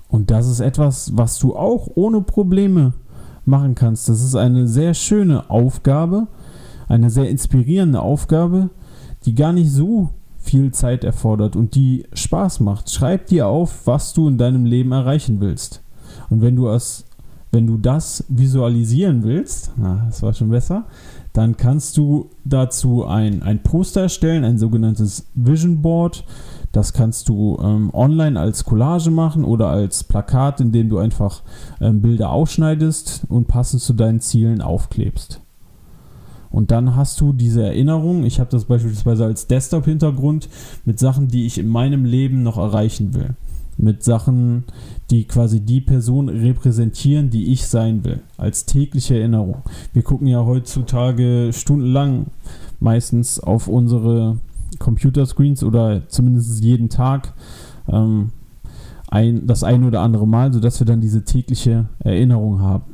Und 0.09 0.29
das 0.29 0.47
ist 0.47 0.59
etwas, 0.59 1.15
was 1.15 1.39
du 1.39 1.55
auch 1.55 1.87
ohne 1.95 2.21
Probleme 2.21 2.93
machen 3.45 3.75
kannst. 3.75 4.09
Das 4.09 4.21
ist 4.21 4.35
eine 4.35 4.67
sehr 4.67 4.93
schöne 4.93 5.49
Aufgabe, 5.49 6.27
eine 6.91 7.09
sehr 7.09 7.29
inspirierende 7.29 8.01
Aufgabe, 8.01 8.69
die 9.25 9.33
gar 9.33 9.53
nicht 9.53 9.71
so 9.71 10.09
viel 10.37 10.71
Zeit 10.71 11.03
erfordert 11.03 11.55
und 11.55 11.75
die 11.75 12.05
Spaß 12.13 12.59
macht. 12.59 12.89
Schreib 12.89 13.27
dir 13.27 13.47
auf, 13.47 13.87
was 13.87 14.13
du 14.13 14.27
in 14.27 14.37
deinem 14.37 14.65
Leben 14.65 14.91
erreichen 14.91 15.39
willst. 15.39 15.83
Und 16.29 16.41
wenn 16.41 16.55
du 16.55 16.67
es, 16.67 17.05
wenn 17.51 17.67
du 17.67 17.77
das 17.77 18.25
visualisieren 18.27 19.23
willst, 19.23 19.71
na, 19.77 20.03
das 20.07 20.21
war 20.21 20.33
schon 20.33 20.49
besser, 20.49 20.85
dann 21.33 21.55
kannst 21.55 21.95
du 21.95 22.29
dazu 22.43 23.05
ein, 23.05 23.41
ein 23.41 23.63
Poster 23.63 24.01
erstellen, 24.01 24.43
ein 24.43 24.57
sogenanntes 24.57 25.27
Vision 25.33 25.81
Board. 25.81 26.25
Das 26.73 26.91
kannst 26.91 27.29
du 27.29 27.57
ähm, 27.61 27.89
online 27.93 28.39
als 28.39 28.65
Collage 28.65 29.11
machen 29.11 29.45
oder 29.45 29.67
als 29.67 30.03
Plakat, 30.03 30.59
indem 30.59 30.89
du 30.89 30.97
einfach 30.97 31.43
ähm, 31.79 32.01
Bilder 32.01 32.31
ausschneidest 32.31 33.23
und 33.29 33.47
passend 33.47 33.81
zu 33.81 33.93
deinen 33.93 34.19
Zielen 34.19 34.61
aufklebst. 34.61 35.40
Und 36.51 36.71
dann 36.71 36.95
hast 36.95 37.19
du 37.21 37.33
diese 37.33 37.63
Erinnerung. 37.63 38.25
Ich 38.25 38.39
habe 38.39 38.49
das 38.49 38.65
beispielsweise 38.65 39.25
als 39.25 39.47
Desktop-Hintergrund 39.47 40.49
mit 40.85 40.99
Sachen, 40.99 41.27
die 41.29 41.45
ich 41.45 41.57
in 41.57 41.67
meinem 41.67 42.05
Leben 42.05 42.43
noch 42.43 42.57
erreichen 42.57 43.13
will. 43.13 43.35
Mit 43.77 44.03
Sachen, 44.03 44.65
die 45.09 45.23
quasi 45.23 45.61
die 45.61 45.81
Person 45.81 46.29
repräsentieren, 46.29 47.29
die 47.29 47.51
ich 47.51 47.65
sein 47.65 48.03
will. 48.03 48.19
Als 48.37 48.65
tägliche 48.65 49.17
Erinnerung. 49.17 49.63
Wir 49.93 50.03
gucken 50.03 50.27
ja 50.27 50.45
heutzutage 50.45 51.51
stundenlang 51.53 52.27
meistens 52.79 53.39
auf 53.39 53.67
unsere 53.67 54.37
Computerscreens 54.77 55.63
oder 55.63 56.07
zumindest 56.09 56.63
jeden 56.63 56.89
Tag 56.89 57.33
ähm, 57.87 58.31
ein, 59.07 59.45
das 59.47 59.63
ein 59.63 59.83
oder 59.83 60.01
andere 60.01 60.27
Mal, 60.27 60.53
sodass 60.53 60.79
wir 60.79 60.87
dann 60.87 61.01
diese 61.01 61.23
tägliche 61.23 61.85
Erinnerung 61.99 62.61
haben. 62.61 62.90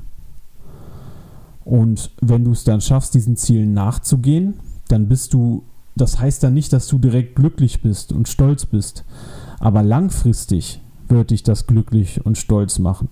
Und 1.67 2.11
wenn 2.21 2.45
du 2.45 2.51
es 2.51 2.63
dann 2.63 2.79
schaffst, 2.79 3.13
diesen 3.13 3.35
Zielen 3.35 3.73
nachzugehen, 3.73 4.53
dann 4.87 5.09
bist 5.09 5.33
du, 5.33 5.63
das 5.97 6.17
heißt 6.17 6.41
dann 6.41 6.53
nicht, 6.53 6.71
dass 6.71 6.87
du 6.87 6.97
direkt 6.97 7.35
glücklich 7.35 7.81
bist 7.81 8.13
und 8.13 8.29
stolz 8.29 8.65
bist, 8.65 9.03
aber 9.59 9.83
langfristig 9.83 10.79
wird 11.09 11.31
dich 11.31 11.43
das 11.43 11.67
glücklich 11.67 12.25
und 12.25 12.37
stolz 12.37 12.79
machen. 12.79 13.09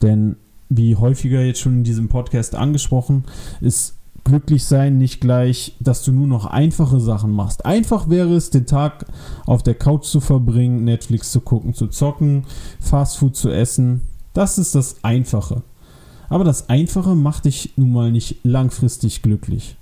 Denn 0.00 0.36
wie 0.70 0.96
häufiger 0.96 1.42
jetzt 1.42 1.60
schon 1.60 1.74
in 1.74 1.84
diesem 1.84 2.08
Podcast 2.08 2.54
angesprochen, 2.54 3.24
ist 3.60 3.98
glücklich 4.24 4.64
sein 4.64 4.96
nicht 4.96 5.20
gleich, 5.20 5.76
dass 5.78 6.02
du 6.02 6.12
nur 6.12 6.26
noch 6.26 6.46
einfache 6.46 6.98
Sachen 6.98 7.30
machst. 7.30 7.66
Einfach 7.66 8.08
wäre 8.08 8.34
es, 8.36 8.48
den 8.48 8.64
Tag 8.64 9.04
auf 9.44 9.62
der 9.62 9.74
Couch 9.74 10.06
zu 10.06 10.20
verbringen, 10.20 10.84
Netflix 10.84 11.30
zu 11.30 11.42
gucken, 11.42 11.74
zu 11.74 11.88
zocken, 11.88 12.46
Fastfood 12.80 13.36
zu 13.36 13.50
essen. 13.50 14.00
Das 14.32 14.56
ist 14.56 14.74
das 14.74 15.04
Einfache. 15.04 15.62
Aber 16.28 16.44
das 16.44 16.68
Einfache 16.68 17.14
macht 17.14 17.44
dich 17.44 17.72
nun 17.76 17.92
mal 17.92 18.10
nicht 18.10 18.38
langfristig 18.42 19.22
glücklich. 19.22 19.76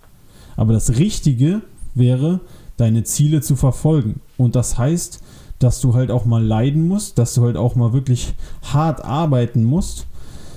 Aber 0.57 0.73
das 0.73 0.97
Richtige 0.99 1.63
wäre, 1.95 2.41
deine 2.77 3.05
Ziele 3.05 3.41
zu 3.41 3.57
verfolgen. 3.57 4.21
Und 4.37 4.57
das 4.57 4.79
heißt, 4.79 5.23
dass 5.59 5.81
du 5.81 5.95
halt 5.95 6.11
auch 6.11 6.25
mal 6.25 6.45
leiden 6.45 6.89
musst, 6.89 7.19
dass 7.19 7.35
du 7.35 7.43
halt 7.43 7.57
auch 7.57 7.75
mal 7.75 7.93
wirklich 7.93 8.35
hart 8.63 9.05
arbeiten 9.05 9.65
musst, 9.65 10.07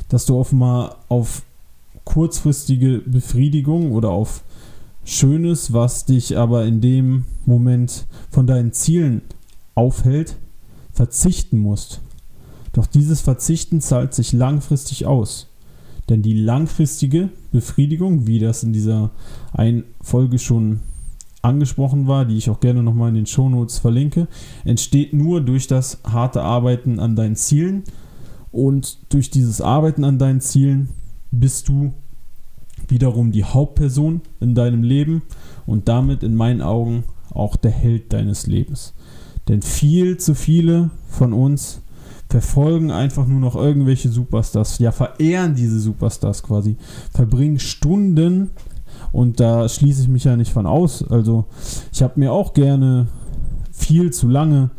dass 0.10 0.26
du 0.26 0.44
mal 0.52 0.96
auf 1.10 1.44
kurzfristige 2.04 3.02
Befriedigung 3.06 3.92
oder 3.92 4.10
auf 4.10 4.44
Schönes, 5.04 5.72
was 5.72 6.06
dich 6.06 6.38
aber 6.38 6.66
in 6.66 6.82
dem 6.82 7.26
Moment 7.46 8.08
von 8.30 8.48
deinen 8.48 8.74
Zielen 8.74 9.22
aufhält, 9.76 10.36
verzichten 10.92 11.60
musst. 11.60 12.02
Doch 12.74 12.86
dieses 12.88 13.22
Verzichten 13.22 13.80
zahlt 13.80 14.14
sich 14.14 14.34
langfristig 14.34 15.06
aus. 15.06 15.47
Denn 16.10 16.22
die 16.22 16.40
langfristige 16.40 17.30
Befriedigung, 17.52 18.28
wie 18.28 18.40
das 18.40 18.64
in 18.64 18.74
dieser 18.74 19.12
einen 19.52 19.84
Folge 20.02 20.40
schon 20.40 20.80
angesprochen 21.42 22.08
war, 22.08 22.26
die 22.26 22.38
ich 22.38 22.50
auch 22.50 22.60
gerne 22.60 22.84
nochmal 22.84 23.10
in 23.10 23.16
den 23.16 23.26
Shownotes 23.26 23.80
verlinke, 23.80 24.28
entsteht 24.64 25.14
nur 25.14 25.42
durch 25.42 25.68
das 25.68 26.00
harte 26.06 26.42
Arbeiten 26.42 27.00
an 27.00 27.16
deinen 27.16 27.36
Zielen. 27.36 27.84
Und 28.52 29.00
durch 29.10 29.30
dieses 29.30 29.62
Arbeiten 29.62 30.04
an 30.04 30.18
deinen 30.18 30.42
Zielen 30.42 30.90
bist 31.32 31.68
du 31.68 31.94
wiederum 32.88 33.32
die 33.32 33.44
Hauptperson 33.44 34.22
in 34.40 34.56
deinem 34.56 34.84
Leben 34.84 35.24
und 35.66 35.88
damit 35.88 36.24
in 36.24 36.36
meinen 36.36 36.62
Augen 36.62 37.04
auch 37.32 37.56
der 37.56 37.72
Held 37.72 38.14
deines 38.14 38.48
Lebens. 38.48 38.94
Denn 39.48 39.62
viel 39.62 40.18
zu 40.18 40.36
viele 40.36 40.90
von 41.10 41.34
uns 41.34 41.82
verfolgen 42.30 42.92
einfach 42.92 43.26
nur 43.28 43.40
noch 43.40 43.56
irgendwelche 43.56 44.10
Superstars, 44.10 44.80
ja, 44.80 44.92
verehren 44.92 45.56
diese 45.56 45.80
Superstars 45.80 46.44
quasi, 46.44 46.78
verbringen 47.14 47.60
Stunden 47.60 48.52
und 49.12 49.40
da 49.40 49.68
schließe 49.70 50.04
ich 50.04 50.08
mich 50.08 50.26
ja 50.26 50.36
nicht 50.36 50.52
von 50.52 50.66
aus. 50.66 51.08
Also, 51.10 51.46
ich 51.94 52.02
habe 52.04 52.20
mir 52.20 52.34
auch 52.34 52.54
gerne 52.54 53.08
viel 53.72 54.12
zu 54.12 54.28
lange 54.28 54.72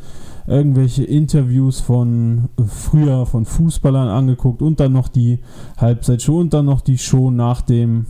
irgendwelche 0.47 1.05
Interviews 1.05 1.81
von 1.81 2.49
früher 2.67 3.27
von 3.27 3.45
Fußballern 3.45 4.09
angeguckt 4.09 4.63
und 4.63 4.81
dann 4.81 4.93
noch 4.93 5.09
die 5.09 5.41
Halbzeitshow 5.77 6.41
und 6.41 6.55
dann 6.55 6.65
noch 6.65 6.81
die 6.81 6.99
Show 6.99 7.31
nach 7.31 7.61
dem 7.61 8.07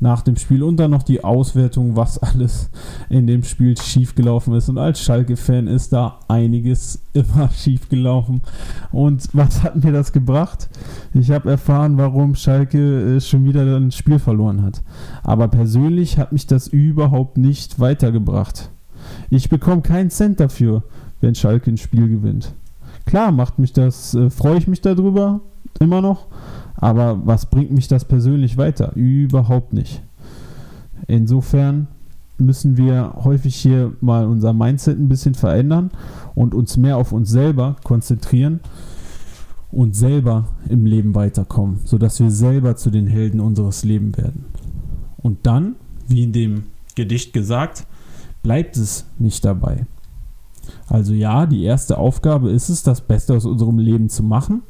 nach 0.00 0.22
dem 0.22 0.36
Spiel 0.36 0.62
und 0.62 0.76
dann 0.76 0.92
noch 0.92 1.02
die 1.02 1.24
Auswertung, 1.24 1.96
was 1.96 2.18
alles 2.18 2.70
in 3.08 3.26
dem 3.26 3.42
Spiel 3.42 3.76
schiefgelaufen 3.76 4.54
ist. 4.54 4.68
Und 4.68 4.78
als 4.78 5.00
Schalke-Fan 5.00 5.66
ist 5.66 5.92
da 5.92 6.20
einiges 6.28 7.02
immer 7.12 7.50
schiefgelaufen. 7.50 8.42
Und 8.92 9.28
was 9.32 9.62
hat 9.62 9.82
mir 9.82 9.92
das 9.92 10.12
gebracht? 10.12 10.68
Ich 11.14 11.30
habe 11.30 11.50
erfahren, 11.50 11.98
warum 11.98 12.34
Schalke 12.34 13.16
äh, 13.16 13.20
schon 13.20 13.44
wieder 13.44 13.62
ein 13.76 13.90
Spiel 13.90 14.18
verloren 14.18 14.62
hat. 14.62 14.82
Aber 15.24 15.48
persönlich 15.48 16.18
hat 16.18 16.32
mich 16.32 16.46
das 16.46 16.68
überhaupt 16.68 17.36
nicht 17.36 17.80
weitergebracht. 17.80 18.70
Ich 19.30 19.48
bekomme 19.48 19.82
keinen 19.82 20.10
Cent 20.10 20.38
dafür, 20.38 20.84
wenn 21.20 21.34
Schalke 21.34 21.70
ein 21.70 21.76
Spiel 21.76 22.08
gewinnt. 22.08 22.54
Klar 23.04 23.32
macht 23.32 23.58
mich 23.58 23.72
das, 23.72 24.14
äh, 24.14 24.30
freue 24.30 24.58
ich 24.58 24.68
mich 24.68 24.80
darüber 24.80 25.40
immer 25.80 26.00
noch, 26.00 26.26
aber 26.74 27.26
was 27.26 27.46
bringt 27.46 27.72
mich 27.72 27.88
das 27.88 28.04
persönlich 28.04 28.56
weiter? 28.56 28.92
Überhaupt 28.94 29.72
nicht. 29.72 30.02
Insofern 31.06 31.88
müssen 32.38 32.76
wir 32.76 33.14
häufig 33.24 33.56
hier 33.56 33.92
mal 34.00 34.26
unser 34.26 34.52
Mindset 34.52 34.98
ein 34.98 35.08
bisschen 35.08 35.34
verändern 35.34 35.90
und 36.34 36.54
uns 36.54 36.76
mehr 36.76 36.96
auf 36.96 37.12
uns 37.12 37.30
selber 37.30 37.76
konzentrieren 37.82 38.60
und 39.72 39.96
selber 39.96 40.48
im 40.68 40.86
Leben 40.86 41.14
weiterkommen, 41.14 41.80
sodass 41.84 42.20
wir 42.20 42.30
selber 42.30 42.76
zu 42.76 42.90
den 42.90 43.06
Helden 43.06 43.40
unseres 43.40 43.84
Lebens 43.84 44.16
werden. 44.16 44.44
Und 45.16 45.46
dann, 45.46 45.74
wie 46.06 46.22
in 46.22 46.32
dem 46.32 46.64
Gedicht 46.94 47.32
gesagt, 47.32 47.86
bleibt 48.42 48.76
es 48.76 49.04
nicht 49.18 49.44
dabei. 49.44 49.86
Also 50.86 51.12
ja, 51.12 51.46
die 51.46 51.64
erste 51.64 51.98
Aufgabe 51.98 52.50
ist 52.50 52.68
es, 52.68 52.82
das 52.82 53.00
Beste 53.00 53.34
aus 53.34 53.44
unserem 53.44 53.78
Leben 53.78 54.08
zu 54.08 54.22
machen 54.22 54.62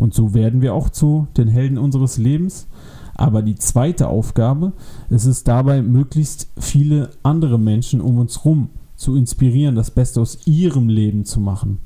und 0.00 0.14
so 0.14 0.32
werden 0.32 0.62
wir 0.62 0.72
auch 0.72 0.88
zu 0.88 1.26
den 1.36 1.48
Helden 1.48 1.76
unseres 1.76 2.16
Lebens. 2.16 2.68
Aber 3.16 3.42
die 3.42 3.56
zweite 3.56 4.08
Aufgabe 4.08 4.72
ist 5.10 5.26
es 5.26 5.44
dabei, 5.44 5.82
möglichst 5.82 6.50
viele 6.58 7.10
andere 7.22 7.58
Menschen 7.58 8.00
um 8.00 8.16
uns 8.16 8.38
herum 8.38 8.70
zu 8.96 9.14
inspirieren, 9.14 9.74
das 9.74 9.90
Beste 9.90 10.22
aus 10.22 10.46
ihrem 10.46 10.88
Leben 10.88 11.26
zu 11.26 11.38
machen. 11.38 11.80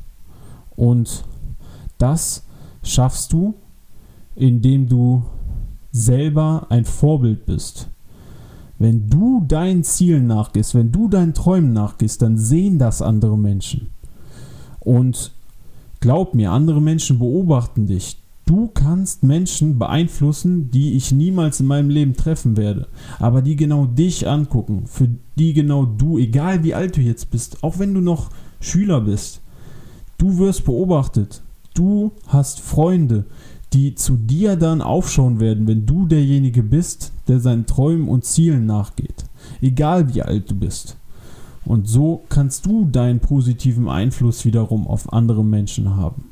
Und 0.77 1.24
das 1.98 2.46
schaffst 2.85 3.33
du, 3.33 3.55
indem 4.37 4.88
du 4.88 5.24
selber 5.90 6.68
ein 6.68 6.85
Vorbild 6.85 7.46
bist. 7.46 7.90
Wenn 8.79 9.11
du 9.11 9.42
deinen 9.48 9.83
Zielen 9.83 10.29
nachgehst, 10.29 10.77
wenn 10.77 10.92
du 10.92 11.09
deinen 11.09 11.35
Träumen 11.35 11.72
nachgehst, 11.72 12.22
dann 12.22 12.38
sehen 12.38 12.79
das 12.79 13.03
andere 13.03 13.37
Menschen. 13.37 13.90
Und 14.79 15.34
Glaub 16.05 16.35
mir, 16.35 16.53
andere 16.53 16.83
Menschen 16.83 17.19
beobachten 17.19 17.87
dich. 17.87 18.19
Du 18.45 18.69
kannst 18.69 19.23
Menschen 19.23 19.79
beeinflussen, 19.79 20.71
die 20.71 20.99
ich 20.99 21.12
niemals 21.12 21.61
in 21.61 21.67
meinem 21.67 21.88
Leben 21.88 22.12
treffen 22.12 22.59
werde, 22.59 22.88
aber 23.19 23.40
die 23.40 23.57
genau 23.57 23.87
dich 23.87 24.29
angucken, 24.29 24.83
für 24.85 25.09
die 25.38 25.55
genau 25.55 25.87
du, 25.87 26.19
egal 26.19 26.62
wie 26.62 26.75
alt 26.75 26.99
du 26.99 27.01
jetzt 27.01 27.31
bist, 27.31 27.64
auch 27.64 27.79
wenn 27.79 27.95
du 27.95 28.03
noch 28.03 28.29
Schüler 28.61 29.01
bist, 29.01 29.40
du 30.19 30.37
wirst 30.37 30.67
beobachtet. 30.67 31.43
Du 31.73 32.12
hast 32.27 32.61
Freunde, 32.61 33.25
die 33.73 33.95
zu 33.95 34.17
dir 34.17 34.57
dann 34.57 34.83
aufschauen 34.83 35.40
werden, 35.40 35.67
wenn 35.67 35.87
du 35.87 36.05
derjenige 36.05 36.62
bist, 36.62 37.12
der 37.29 37.40
seinen 37.40 37.64
Träumen 37.64 38.09
und 38.09 38.27
Zielen 38.27 38.67
nachgeht. 38.67 39.25
Egal 39.62 40.14
wie 40.14 40.21
alt 40.21 40.51
du 40.51 40.55
bist. 40.55 40.99
Und 41.64 41.88
so 41.88 42.24
kannst 42.29 42.66
du 42.66 42.85
deinen 42.85 43.20
positiven 43.20 43.88
Einfluss 43.88 44.44
wiederum 44.44 44.87
auf 44.87 45.12
andere 45.12 45.44
Menschen 45.44 45.96
haben. 45.96 46.31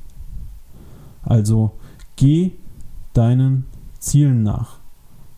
Also 1.23 1.73
geh 2.17 2.53
deinen 3.15 3.65
Zielen 3.99 4.43
nach. 4.43 4.79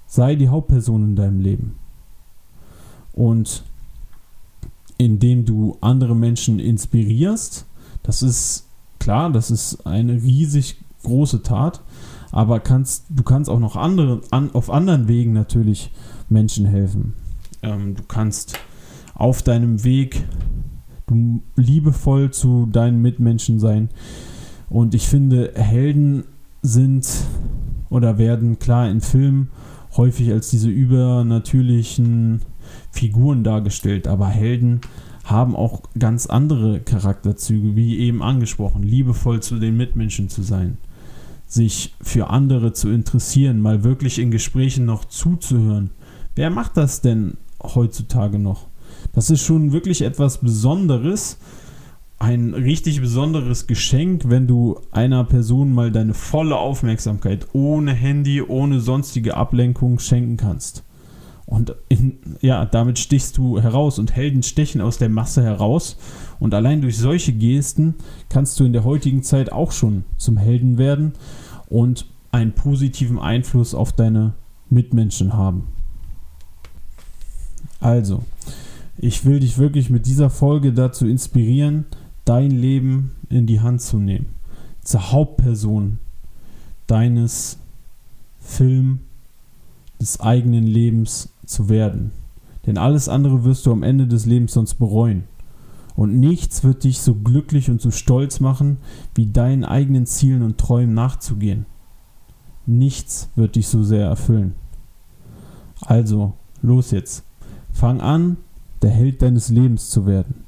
Sei 0.06 0.34
die 0.34 0.48
Hauptperson 0.48 1.04
in 1.04 1.16
deinem 1.16 1.40
Leben. 1.40 1.76
Und 3.12 3.62
indem 4.98 5.44
du 5.44 5.76
andere 5.80 6.16
Menschen 6.16 6.58
inspirierst, 6.58 7.66
das 8.02 8.22
ist 8.22 8.66
klar, 8.98 9.30
das 9.30 9.50
ist 9.50 9.86
eine 9.86 10.14
riesig 10.14 10.76
große 11.02 11.42
Tat, 11.42 11.80
aber 12.32 12.60
kannst, 12.60 13.04
du 13.10 13.22
kannst 13.22 13.50
auch 13.50 13.60
noch 13.60 13.76
andere, 13.76 14.22
an, 14.30 14.50
auf 14.54 14.70
anderen 14.70 15.06
Wegen 15.08 15.32
natürlich 15.32 15.92
Menschen 16.28 16.66
helfen. 16.66 17.14
Ähm, 17.62 17.94
du 17.94 18.02
kannst 18.04 18.58
auf 19.14 19.42
deinem 19.42 19.84
Weg 19.84 20.24
du 21.06 21.42
liebevoll 21.56 22.30
zu 22.30 22.66
deinen 22.66 23.02
Mitmenschen 23.02 23.58
sein. 23.58 23.90
Und 24.68 24.94
ich 24.94 25.08
finde, 25.08 25.52
Helden 25.54 26.24
sind 26.62 27.08
oder 27.90 28.18
werden 28.18 28.58
klar 28.58 28.88
in 28.88 29.00
Filmen 29.00 29.50
häufig 29.96 30.32
als 30.32 30.50
diese 30.50 30.70
übernatürlichen 30.70 32.40
Figuren 32.90 33.44
dargestellt, 33.44 34.08
aber 34.08 34.28
Helden 34.28 34.80
haben 35.24 35.54
auch 35.54 35.82
ganz 35.98 36.26
andere 36.26 36.80
Charakterzüge, 36.80 37.76
wie 37.76 37.98
eben 37.98 38.22
angesprochen, 38.22 38.82
liebevoll 38.82 39.40
zu 39.40 39.58
den 39.58 39.76
Mitmenschen 39.76 40.28
zu 40.28 40.42
sein, 40.42 40.78
sich 41.46 41.94
für 42.00 42.28
andere 42.30 42.72
zu 42.72 42.90
interessieren, 42.90 43.60
mal 43.60 43.84
wirklich 43.84 44.18
in 44.18 44.30
Gesprächen 44.30 44.84
noch 44.84 45.04
zuzuhören. 45.04 45.90
Wer 46.34 46.50
macht 46.50 46.76
das 46.76 47.00
denn 47.00 47.36
heutzutage 47.62 48.38
noch? 48.38 48.66
Das 49.12 49.30
ist 49.30 49.42
schon 49.42 49.72
wirklich 49.72 50.02
etwas 50.02 50.38
Besonderes. 50.38 51.38
Ein 52.18 52.54
richtig 52.54 53.00
besonderes 53.00 53.66
Geschenk, 53.66 54.28
wenn 54.28 54.46
du 54.46 54.80
einer 54.92 55.24
Person 55.24 55.72
mal 55.72 55.90
deine 55.92 56.14
volle 56.14 56.56
Aufmerksamkeit 56.56 57.48
ohne 57.52 57.92
Handy, 57.92 58.40
ohne 58.40 58.80
sonstige 58.80 59.36
Ablenkung 59.36 59.98
schenken 59.98 60.36
kannst. 60.36 60.84
Und 61.46 61.74
in, 61.88 62.18
ja, 62.40 62.64
damit 62.64 62.98
stichst 62.98 63.36
du 63.36 63.60
heraus 63.60 63.98
und 63.98 64.16
Helden 64.16 64.42
stechen 64.42 64.80
aus 64.80 64.96
der 64.96 65.10
Masse 65.10 65.42
heraus. 65.42 65.98
Und 66.40 66.54
allein 66.54 66.80
durch 66.80 66.96
solche 66.96 67.32
Gesten 67.32 67.94
kannst 68.28 68.58
du 68.58 68.64
in 68.64 68.72
der 68.72 68.84
heutigen 68.84 69.22
Zeit 69.22 69.52
auch 69.52 69.72
schon 69.72 70.04
zum 70.16 70.36
Helden 70.36 70.78
werden 70.78 71.12
und 71.68 72.06
einen 72.32 72.52
positiven 72.52 73.18
Einfluss 73.18 73.74
auf 73.74 73.92
deine 73.92 74.34
Mitmenschen 74.70 75.34
haben. 75.34 75.68
Also, 77.80 78.24
ich 78.98 79.24
will 79.24 79.40
dich 79.40 79.58
wirklich 79.58 79.90
mit 79.90 80.06
dieser 80.06 80.30
Folge 80.30 80.72
dazu 80.72 81.06
inspirieren, 81.06 81.86
dein 82.24 82.50
Leben 82.50 83.16
in 83.28 83.46
die 83.46 83.60
Hand 83.60 83.80
zu 83.80 83.98
nehmen. 83.98 84.26
Zur 84.82 85.12
Hauptperson 85.12 85.98
deines 86.86 87.58
Film 88.38 89.00
des 90.00 90.20
eigenen 90.20 90.66
Lebens 90.66 91.30
zu 91.46 91.68
werden. 91.68 92.12
Denn 92.66 92.78
alles 92.78 93.08
andere 93.08 93.44
wirst 93.44 93.66
du 93.66 93.72
am 93.72 93.82
Ende 93.82 94.06
des 94.06 94.26
Lebens 94.26 94.52
sonst 94.52 94.74
bereuen. 94.74 95.24
Und 95.96 96.18
nichts 96.18 96.64
wird 96.64 96.84
dich 96.84 97.00
so 97.00 97.14
glücklich 97.14 97.70
und 97.70 97.80
so 97.80 97.90
stolz 97.90 98.40
machen, 98.40 98.78
wie 99.14 99.26
deinen 99.26 99.64
eigenen 99.64 100.06
Zielen 100.06 100.42
und 100.42 100.58
Träumen 100.58 100.94
nachzugehen. 100.94 101.66
Nichts 102.66 103.28
wird 103.36 103.56
dich 103.56 103.68
so 103.68 103.82
sehr 103.82 104.06
erfüllen. 104.06 104.54
Also, 105.80 106.32
los 106.62 106.90
jetzt. 106.90 107.24
Fang 107.70 108.00
an, 108.00 108.38
der 108.84 108.92
Held 108.92 109.22
deines 109.22 109.48
Lebens 109.48 109.88
zu 109.88 110.04
werden. 110.06 110.44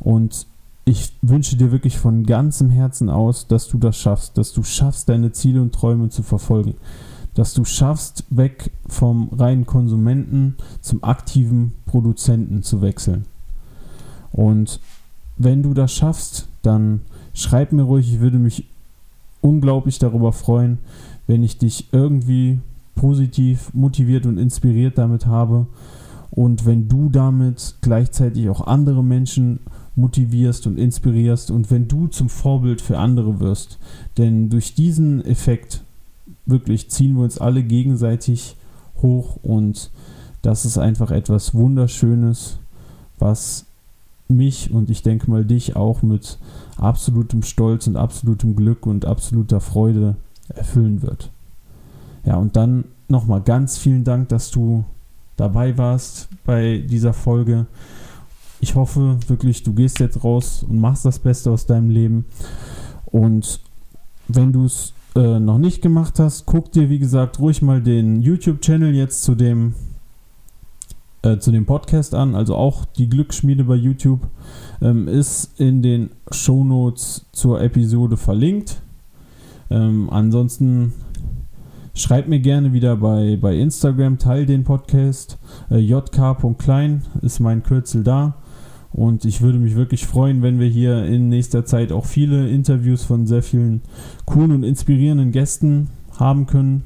Und 0.00 0.46
ich 0.84 1.12
wünsche 1.22 1.56
dir 1.56 1.70
wirklich 1.70 1.96
von 1.96 2.26
ganzem 2.26 2.68
Herzen 2.68 3.08
aus, 3.08 3.46
dass 3.46 3.68
du 3.68 3.78
das 3.78 3.96
schaffst, 3.96 4.36
dass 4.36 4.52
du 4.52 4.64
schaffst, 4.64 5.08
deine 5.08 5.30
Ziele 5.30 5.62
und 5.62 5.72
Träume 5.72 6.08
zu 6.08 6.24
verfolgen, 6.24 6.74
dass 7.34 7.54
du 7.54 7.64
schaffst, 7.64 8.24
weg 8.30 8.72
vom 8.88 9.28
reinen 9.28 9.66
Konsumenten 9.66 10.56
zum 10.80 11.04
aktiven 11.04 11.74
Produzenten 11.86 12.64
zu 12.64 12.82
wechseln. 12.82 13.26
Und 14.32 14.80
wenn 15.36 15.62
du 15.62 15.74
das 15.74 15.92
schaffst, 15.92 16.48
dann 16.62 17.02
schreib 17.34 17.70
mir 17.70 17.82
ruhig, 17.82 18.12
ich 18.12 18.18
würde 18.18 18.40
mich 18.40 18.66
unglaublich 19.42 20.00
darüber 20.00 20.32
freuen, 20.32 20.78
wenn 21.28 21.44
ich 21.44 21.56
dich 21.56 21.92
irgendwie 21.92 22.58
positiv 22.96 23.72
motiviert 23.74 24.26
und 24.26 24.38
inspiriert 24.38 24.98
damit 24.98 25.26
habe 25.26 25.68
und 26.38 26.66
wenn 26.66 26.88
du 26.88 27.08
damit 27.08 27.74
gleichzeitig 27.80 28.48
auch 28.48 28.68
andere 28.68 29.02
Menschen 29.02 29.58
motivierst 29.96 30.68
und 30.68 30.78
inspirierst 30.78 31.50
und 31.50 31.68
wenn 31.72 31.88
du 31.88 32.06
zum 32.06 32.28
Vorbild 32.28 32.80
für 32.80 32.96
andere 32.96 33.40
wirst. 33.40 33.80
Denn 34.18 34.48
durch 34.48 34.76
diesen 34.76 35.24
Effekt 35.24 35.82
wirklich 36.46 36.90
ziehen 36.90 37.16
wir 37.16 37.24
uns 37.24 37.38
alle 37.38 37.64
gegenseitig 37.64 38.54
hoch 39.02 39.40
und 39.42 39.90
das 40.40 40.64
ist 40.64 40.78
einfach 40.78 41.10
etwas 41.10 41.54
Wunderschönes, 41.54 42.60
was 43.18 43.66
mich 44.28 44.70
und 44.70 44.90
ich 44.90 45.02
denke 45.02 45.28
mal 45.28 45.44
dich 45.44 45.74
auch 45.74 46.02
mit 46.02 46.38
absolutem 46.76 47.42
Stolz 47.42 47.88
und 47.88 47.96
absolutem 47.96 48.54
Glück 48.54 48.86
und 48.86 49.06
absoluter 49.06 49.58
Freude 49.58 50.14
erfüllen 50.50 51.02
wird. 51.02 51.32
Ja, 52.24 52.36
und 52.36 52.54
dann 52.54 52.84
nochmal 53.08 53.40
ganz 53.40 53.76
vielen 53.76 54.04
Dank, 54.04 54.28
dass 54.28 54.52
du 54.52 54.84
dabei 55.38 55.78
warst 55.78 56.28
bei 56.44 56.84
dieser 56.86 57.14
Folge. 57.14 57.66
Ich 58.60 58.74
hoffe 58.74 59.18
wirklich, 59.28 59.62
du 59.62 59.72
gehst 59.72 60.00
jetzt 60.00 60.22
raus 60.24 60.66
und 60.68 60.80
machst 60.80 61.04
das 61.04 61.18
Beste 61.18 61.50
aus 61.50 61.64
deinem 61.64 61.90
Leben. 61.90 62.26
Und 63.06 63.60
wenn 64.26 64.52
du 64.52 64.64
es 64.64 64.92
äh, 65.14 65.38
noch 65.38 65.58
nicht 65.58 65.80
gemacht 65.80 66.18
hast, 66.18 66.44
guck 66.44 66.72
dir, 66.72 66.90
wie 66.90 66.98
gesagt, 66.98 67.38
ruhig 67.38 67.62
mal 67.62 67.80
den 67.80 68.20
YouTube-Channel 68.20 68.94
jetzt 68.94 69.22
zu 69.22 69.36
dem, 69.36 69.74
äh, 71.22 71.38
zu 71.38 71.52
dem 71.52 71.66
Podcast 71.66 72.14
an. 72.14 72.34
Also 72.34 72.56
auch 72.56 72.84
die 72.84 73.08
Glücksschmiede 73.08 73.64
bei 73.64 73.76
YouTube 73.76 74.26
ähm, 74.82 75.06
ist 75.06 75.58
in 75.60 75.82
den 75.82 76.10
Shownotes 76.32 77.26
zur 77.32 77.62
Episode 77.62 78.16
verlinkt. 78.16 78.82
Ähm, 79.70 80.10
ansonsten 80.10 80.94
Schreibt 81.98 82.28
mir 82.28 82.38
gerne 82.38 82.72
wieder 82.72 82.96
bei, 82.96 83.36
bei 83.40 83.56
Instagram, 83.56 84.18
teil 84.18 84.46
den 84.46 84.62
Podcast. 84.62 85.36
Äh, 85.68 85.78
jk.klein 85.78 87.02
ist 87.22 87.40
mein 87.40 87.64
Kürzel 87.64 88.04
da. 88.04 88.36
Und 88.92 89.24
ich 89.24 89.40
würde 89.40 89.58
mich 89.58 89.74
wirklich 89.74 90.06
freuen, 90.06 90.40
wenn 90.40 90.60
wir 90.60 90.68
hier 90.68 91.04
in 91.06 91.28
nächster 91.28 91.64
Zeit 91.64 91.90
auch 91.90 92.04
viele 92.04 92.48
Interviews 92.50 93.02
von 93.02 93.26
sehr 93.26 93.42
vielen 93.42 93.82
coolen 94.26 94.52
und 94.52 94.62
inspirierenden 94.62 95.32
Gästen 95.32 95.88
haben 96.20 96.46
können. 96.46 96.84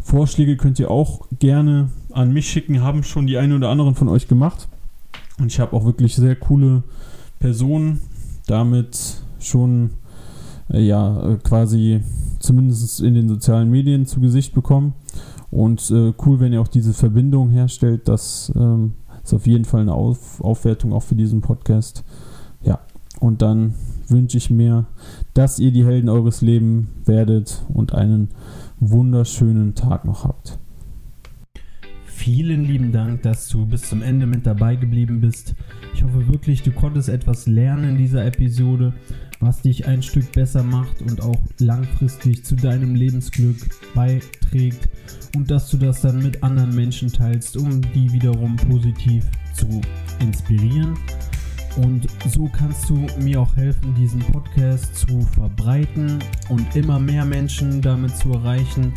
Vorschläge 0.00 0.58
könnt 0.58 0.78
ihr 0.78 0.90
auch 0.90 1.22
gerne 1.38 1.88
an 2.12 2.34
mich 2.34 2.50
schicken, 2.50 2.82
haben 2.82 3.04
schon 3.04 3.26
die 3.26 3.38
einen 3.38 3.54
oder 3.54 3.70
anderen 3.70 3.94
von 3.94 4.08
euch 4.10 4.28
gemacht. 4.28 4.68
Und 5.38 5.46
ich 5.46 5.60
habe 5.60 5.74
auch 5.74 5.86
wirklich 5.86 6.14
sehr 6.14 6.36
coole 6.36 6.82
Personen 7.38 8.02
damit 8.46 9.22
schon 9.40 9.92
äh, 10.70 10.80
ja, 10.80 11.30
äh, 11.30 11.36
quasi 11.36 12.02
zumindest 12.42 13.00
in 13.00 13.14
den 13.14 13.28
sozialen 13.28 13.70
Medien 13.70 14.06
zu 14.06 14.20
Gesicht 14.20 14.54
bekommen. 14.54 14.94
Und 15.50 15.90
äh, 15.90 16.12
cool, 16.24 16.40
wenn 16.40 16.52
ihr 16.52 16.60
auch 16.60 16.68
diese 16.68 16.92
Verbindung 16.92 17.50
herstellt. 17.50 18.08
Das 18.08 18.52
ähm, 18.56 18.94
ist 19.22 19.32
auf 19.32 19.46
jeden 19.46 19.64
Fall 19.64 19.82
eine 19.82 19.94
Auf 19.94 20.40
Aufwertung 20.42 20.92
auch 20.92 21.02
für 21.02 21.14
diesen 21.14 21.40
Podcast. 21.40 22.04
Ja, 22.62 22.80
und 23.20 23.42
dann 23.42 23.74
wünsche 24.08 24.38
ich 24.38 24.50
mir, 24.50 24.86
dass 25.34 25.58
ihr 25.58 25.70
die 25.72 25.84
Helden 25.84 26.08
eures 26.08 26.42
Lebens 26.42 26.88
werdet 27.04 27.64
und 27.72 27.94
einen 27.94 28.28
wunderschönen 28.80 29.74
Tag 29.74 30.04
noch 30.04 30.24
habt. 30.24 30.58
Vielen 32.04 32.64
lieben 32.64 32.92
Dank, 32.92 33.22
dass 33.22 33.48
du 33.48 33.66
bis 33.66 33.88
zum 33.88 34.00
Ende 34.00 34.26
mit 34.26 34.46
dabei 34.46 34.76
geblieben 34.76 35.20
bist. 35.20 35.54
Ich 35.94 36.04
hoffe 36.04 36.28
wirklich, 36.28 36.62
du 36.62 36.70
konntest 36.70 37.08
etwas 37.08 37.46
lernen 37.46 37.90
in 37.90 37.98
dieser 37.98 38.24
Episode 38.24 38.92
was 39.42 39.60
dich 39.60 39.86
ein 39.86 40.02
Stück 40.02 40.32
besser 40.32 40.62
macht 40.62 41.02
und 41.02 41.20
auch 41.20 41.38
langfristig 41.58 42.44
zu 42.44 42.54
deinem 42.54 42.94
Lebensglück 42.94 43.56
beiträgt 43.94 44.88
und 45.34 45.50
dass 45.50 45.68
du 45.68 45.76
das 45.76 46.00
dann 46.00 46.22
mit 46.22 46.42
anderen 46.42 46.74
Menschen 46.74 47.12
teilst, 47.12 47.56
um 47.56 47.82
die 47.92 48.10
wiederum 48.12 48.56
positiv 48.56 49.24
zu 49.54 49.80
inspirieren. 50.20 50.96
Und 51.76 52.06
so 52.28 52.48
kannst 52.48 52.88
du 52.88 53.06
mir 53.20 53.40
auch 53.40 53.56
helfen, 53.56 53.94
diesen 53.94 54.20
Podcast 54.20 54.94
zu 54.94 55.22
verbreiten 55.34 56.18
und 56.48 56.76
immer 56.76 56.98
mehr 56.98 57.24
Menschen 57.24 57.80
damit 57.80 58.16
zu 58.16 58.32
erreichen. 58.32 58.92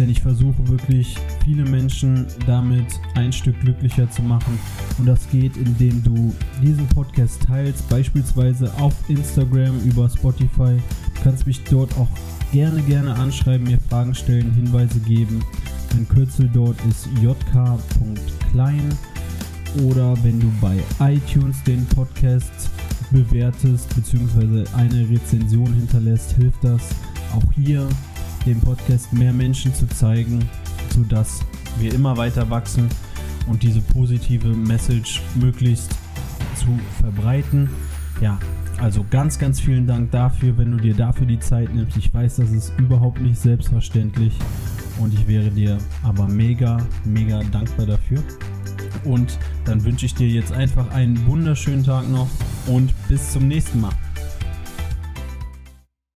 Denn 0.00 0.08
ich 0.08 0.22
versuche 0.22 0.66
wirklich 0.66 1.14
viele 1.44 1.62
Menschen 1.62 2.26
damit 2.46 2.86
ein 3.16 3.34
Stück 3.34 3.60
glücklicher 3.60 4.10
zu 4.10 4.22
machen. 4.22 4.58
Und 4.98 5.04
das 5.04 5.28
geht, 5.30 5.58
indem 5.58 6.02
du 6.02 6.34
diesen 6.62 6.86
Podcast 6.86 7.42
teilst, 7.42 7.86
beispielsweise 7.90 8.72
auf 8.78 8.94
Instagram, 9.08 9.78
über 9.80 10.08
Spotify. 10.08 10.78
Du 11.16 11.22
kannst 11.22 11.46
mich 11.46 11.62
dort 11.64 11.94
auch 11.98 12.08
gerne, 12.50 12.80
gerne 12.82 13.14
anschreiben, 13.14 13.66
mir 13.66 13.78
Fragen 13.90 14.14
stellen, 14.14 14.50
Hinweise 14.54 14.98
geben. 15.00 15.44
Mein 15.92 16.08
Kürzel 16.08 16.48
dort 16.50 16.76
ist 16.88 17.06
jk.klein 17.22 18.88
oder 19.84 20.16
wenn 20.24 20.40
du 20.40 20.50
bei 20.62 20.78
iTunes 21.00 21.62
den 21.64 21.84
Podcast 21.86 22.70
bewertest 23.10 23.94
bzw. 23.94 24.64
eine 24.74 25.10
Rezension 25.10 25.74
hinterlässt, 25.74 26.32
hilft 26.36 26.64
das 26.64 26.88
auch 27.34 27.52
hier 27.52 27.86
dem 28.46 28.60
Podcast 28.60 29.12
mehr 29.12 29.32
Menschen 29.32 29.74
zu 29.74 29.86
zeigen, 29.88 30.48
sodass 30.94 31.40
wir 31.78 31.94
immer 31.94 32.16
weiter 32.16 32.48
wachsen 32.50 32.88
und 33.48 33.62
diese 33.62 33.80
positive 33.80 34.48
Message 34.48 35.22
möglichst 35.34 35.90
zu 36.56 36.78
verbreiten. 37.00 37.68
Ja, 38.20 38.38
also 38.78 39.04
ganz, 39.10 39.38
ganz 39.38 39.60
vielen 39.60 39.86
Dank 39.86 40.10
dafür, 40.10 40.56
wenn 40.56 40.70
du 40.72 40.78
dir 40.78 40.94
dafür 40.94 41.26
die 41.26 41.38
Zeit 41.38 41.74
nimmst. 41.74 41.96
Ich 41.96 42.12
weiß, 42.12 42.36
das 42.36 42.50
ist 42.50 42.72
überhaupt 42.78 43.20
nicht 43.20 43.38
selbstverständlich 43.38 44.32
und 44.98 45.12
ich 45.14 45.26
wäre 45.26 45.50
dir 45.50 45.78
aber 46.02 46.26
mega, 46.28 46.78
mega 47.04 47.42
dankbar 47.44 47.86
dafür. 47.86 48.22
Und 49.04 49.38
dann 49.64 49.82
wünsche 49.84 50.06
ich 50.06 50.14
dir 50.14 50.28
jetzt 50.28 50.52
einfach 50.52 50.90
einen 50.90 51.26
wunderschönen 51.26 51.84
Tag 51.84 52.08
noch 52.08 52.28
und 52.66 52.92
bis 53.08 53.32
zum 53.32 53.48
nächsten 53.48 53.80
Mal. 53.80 53.92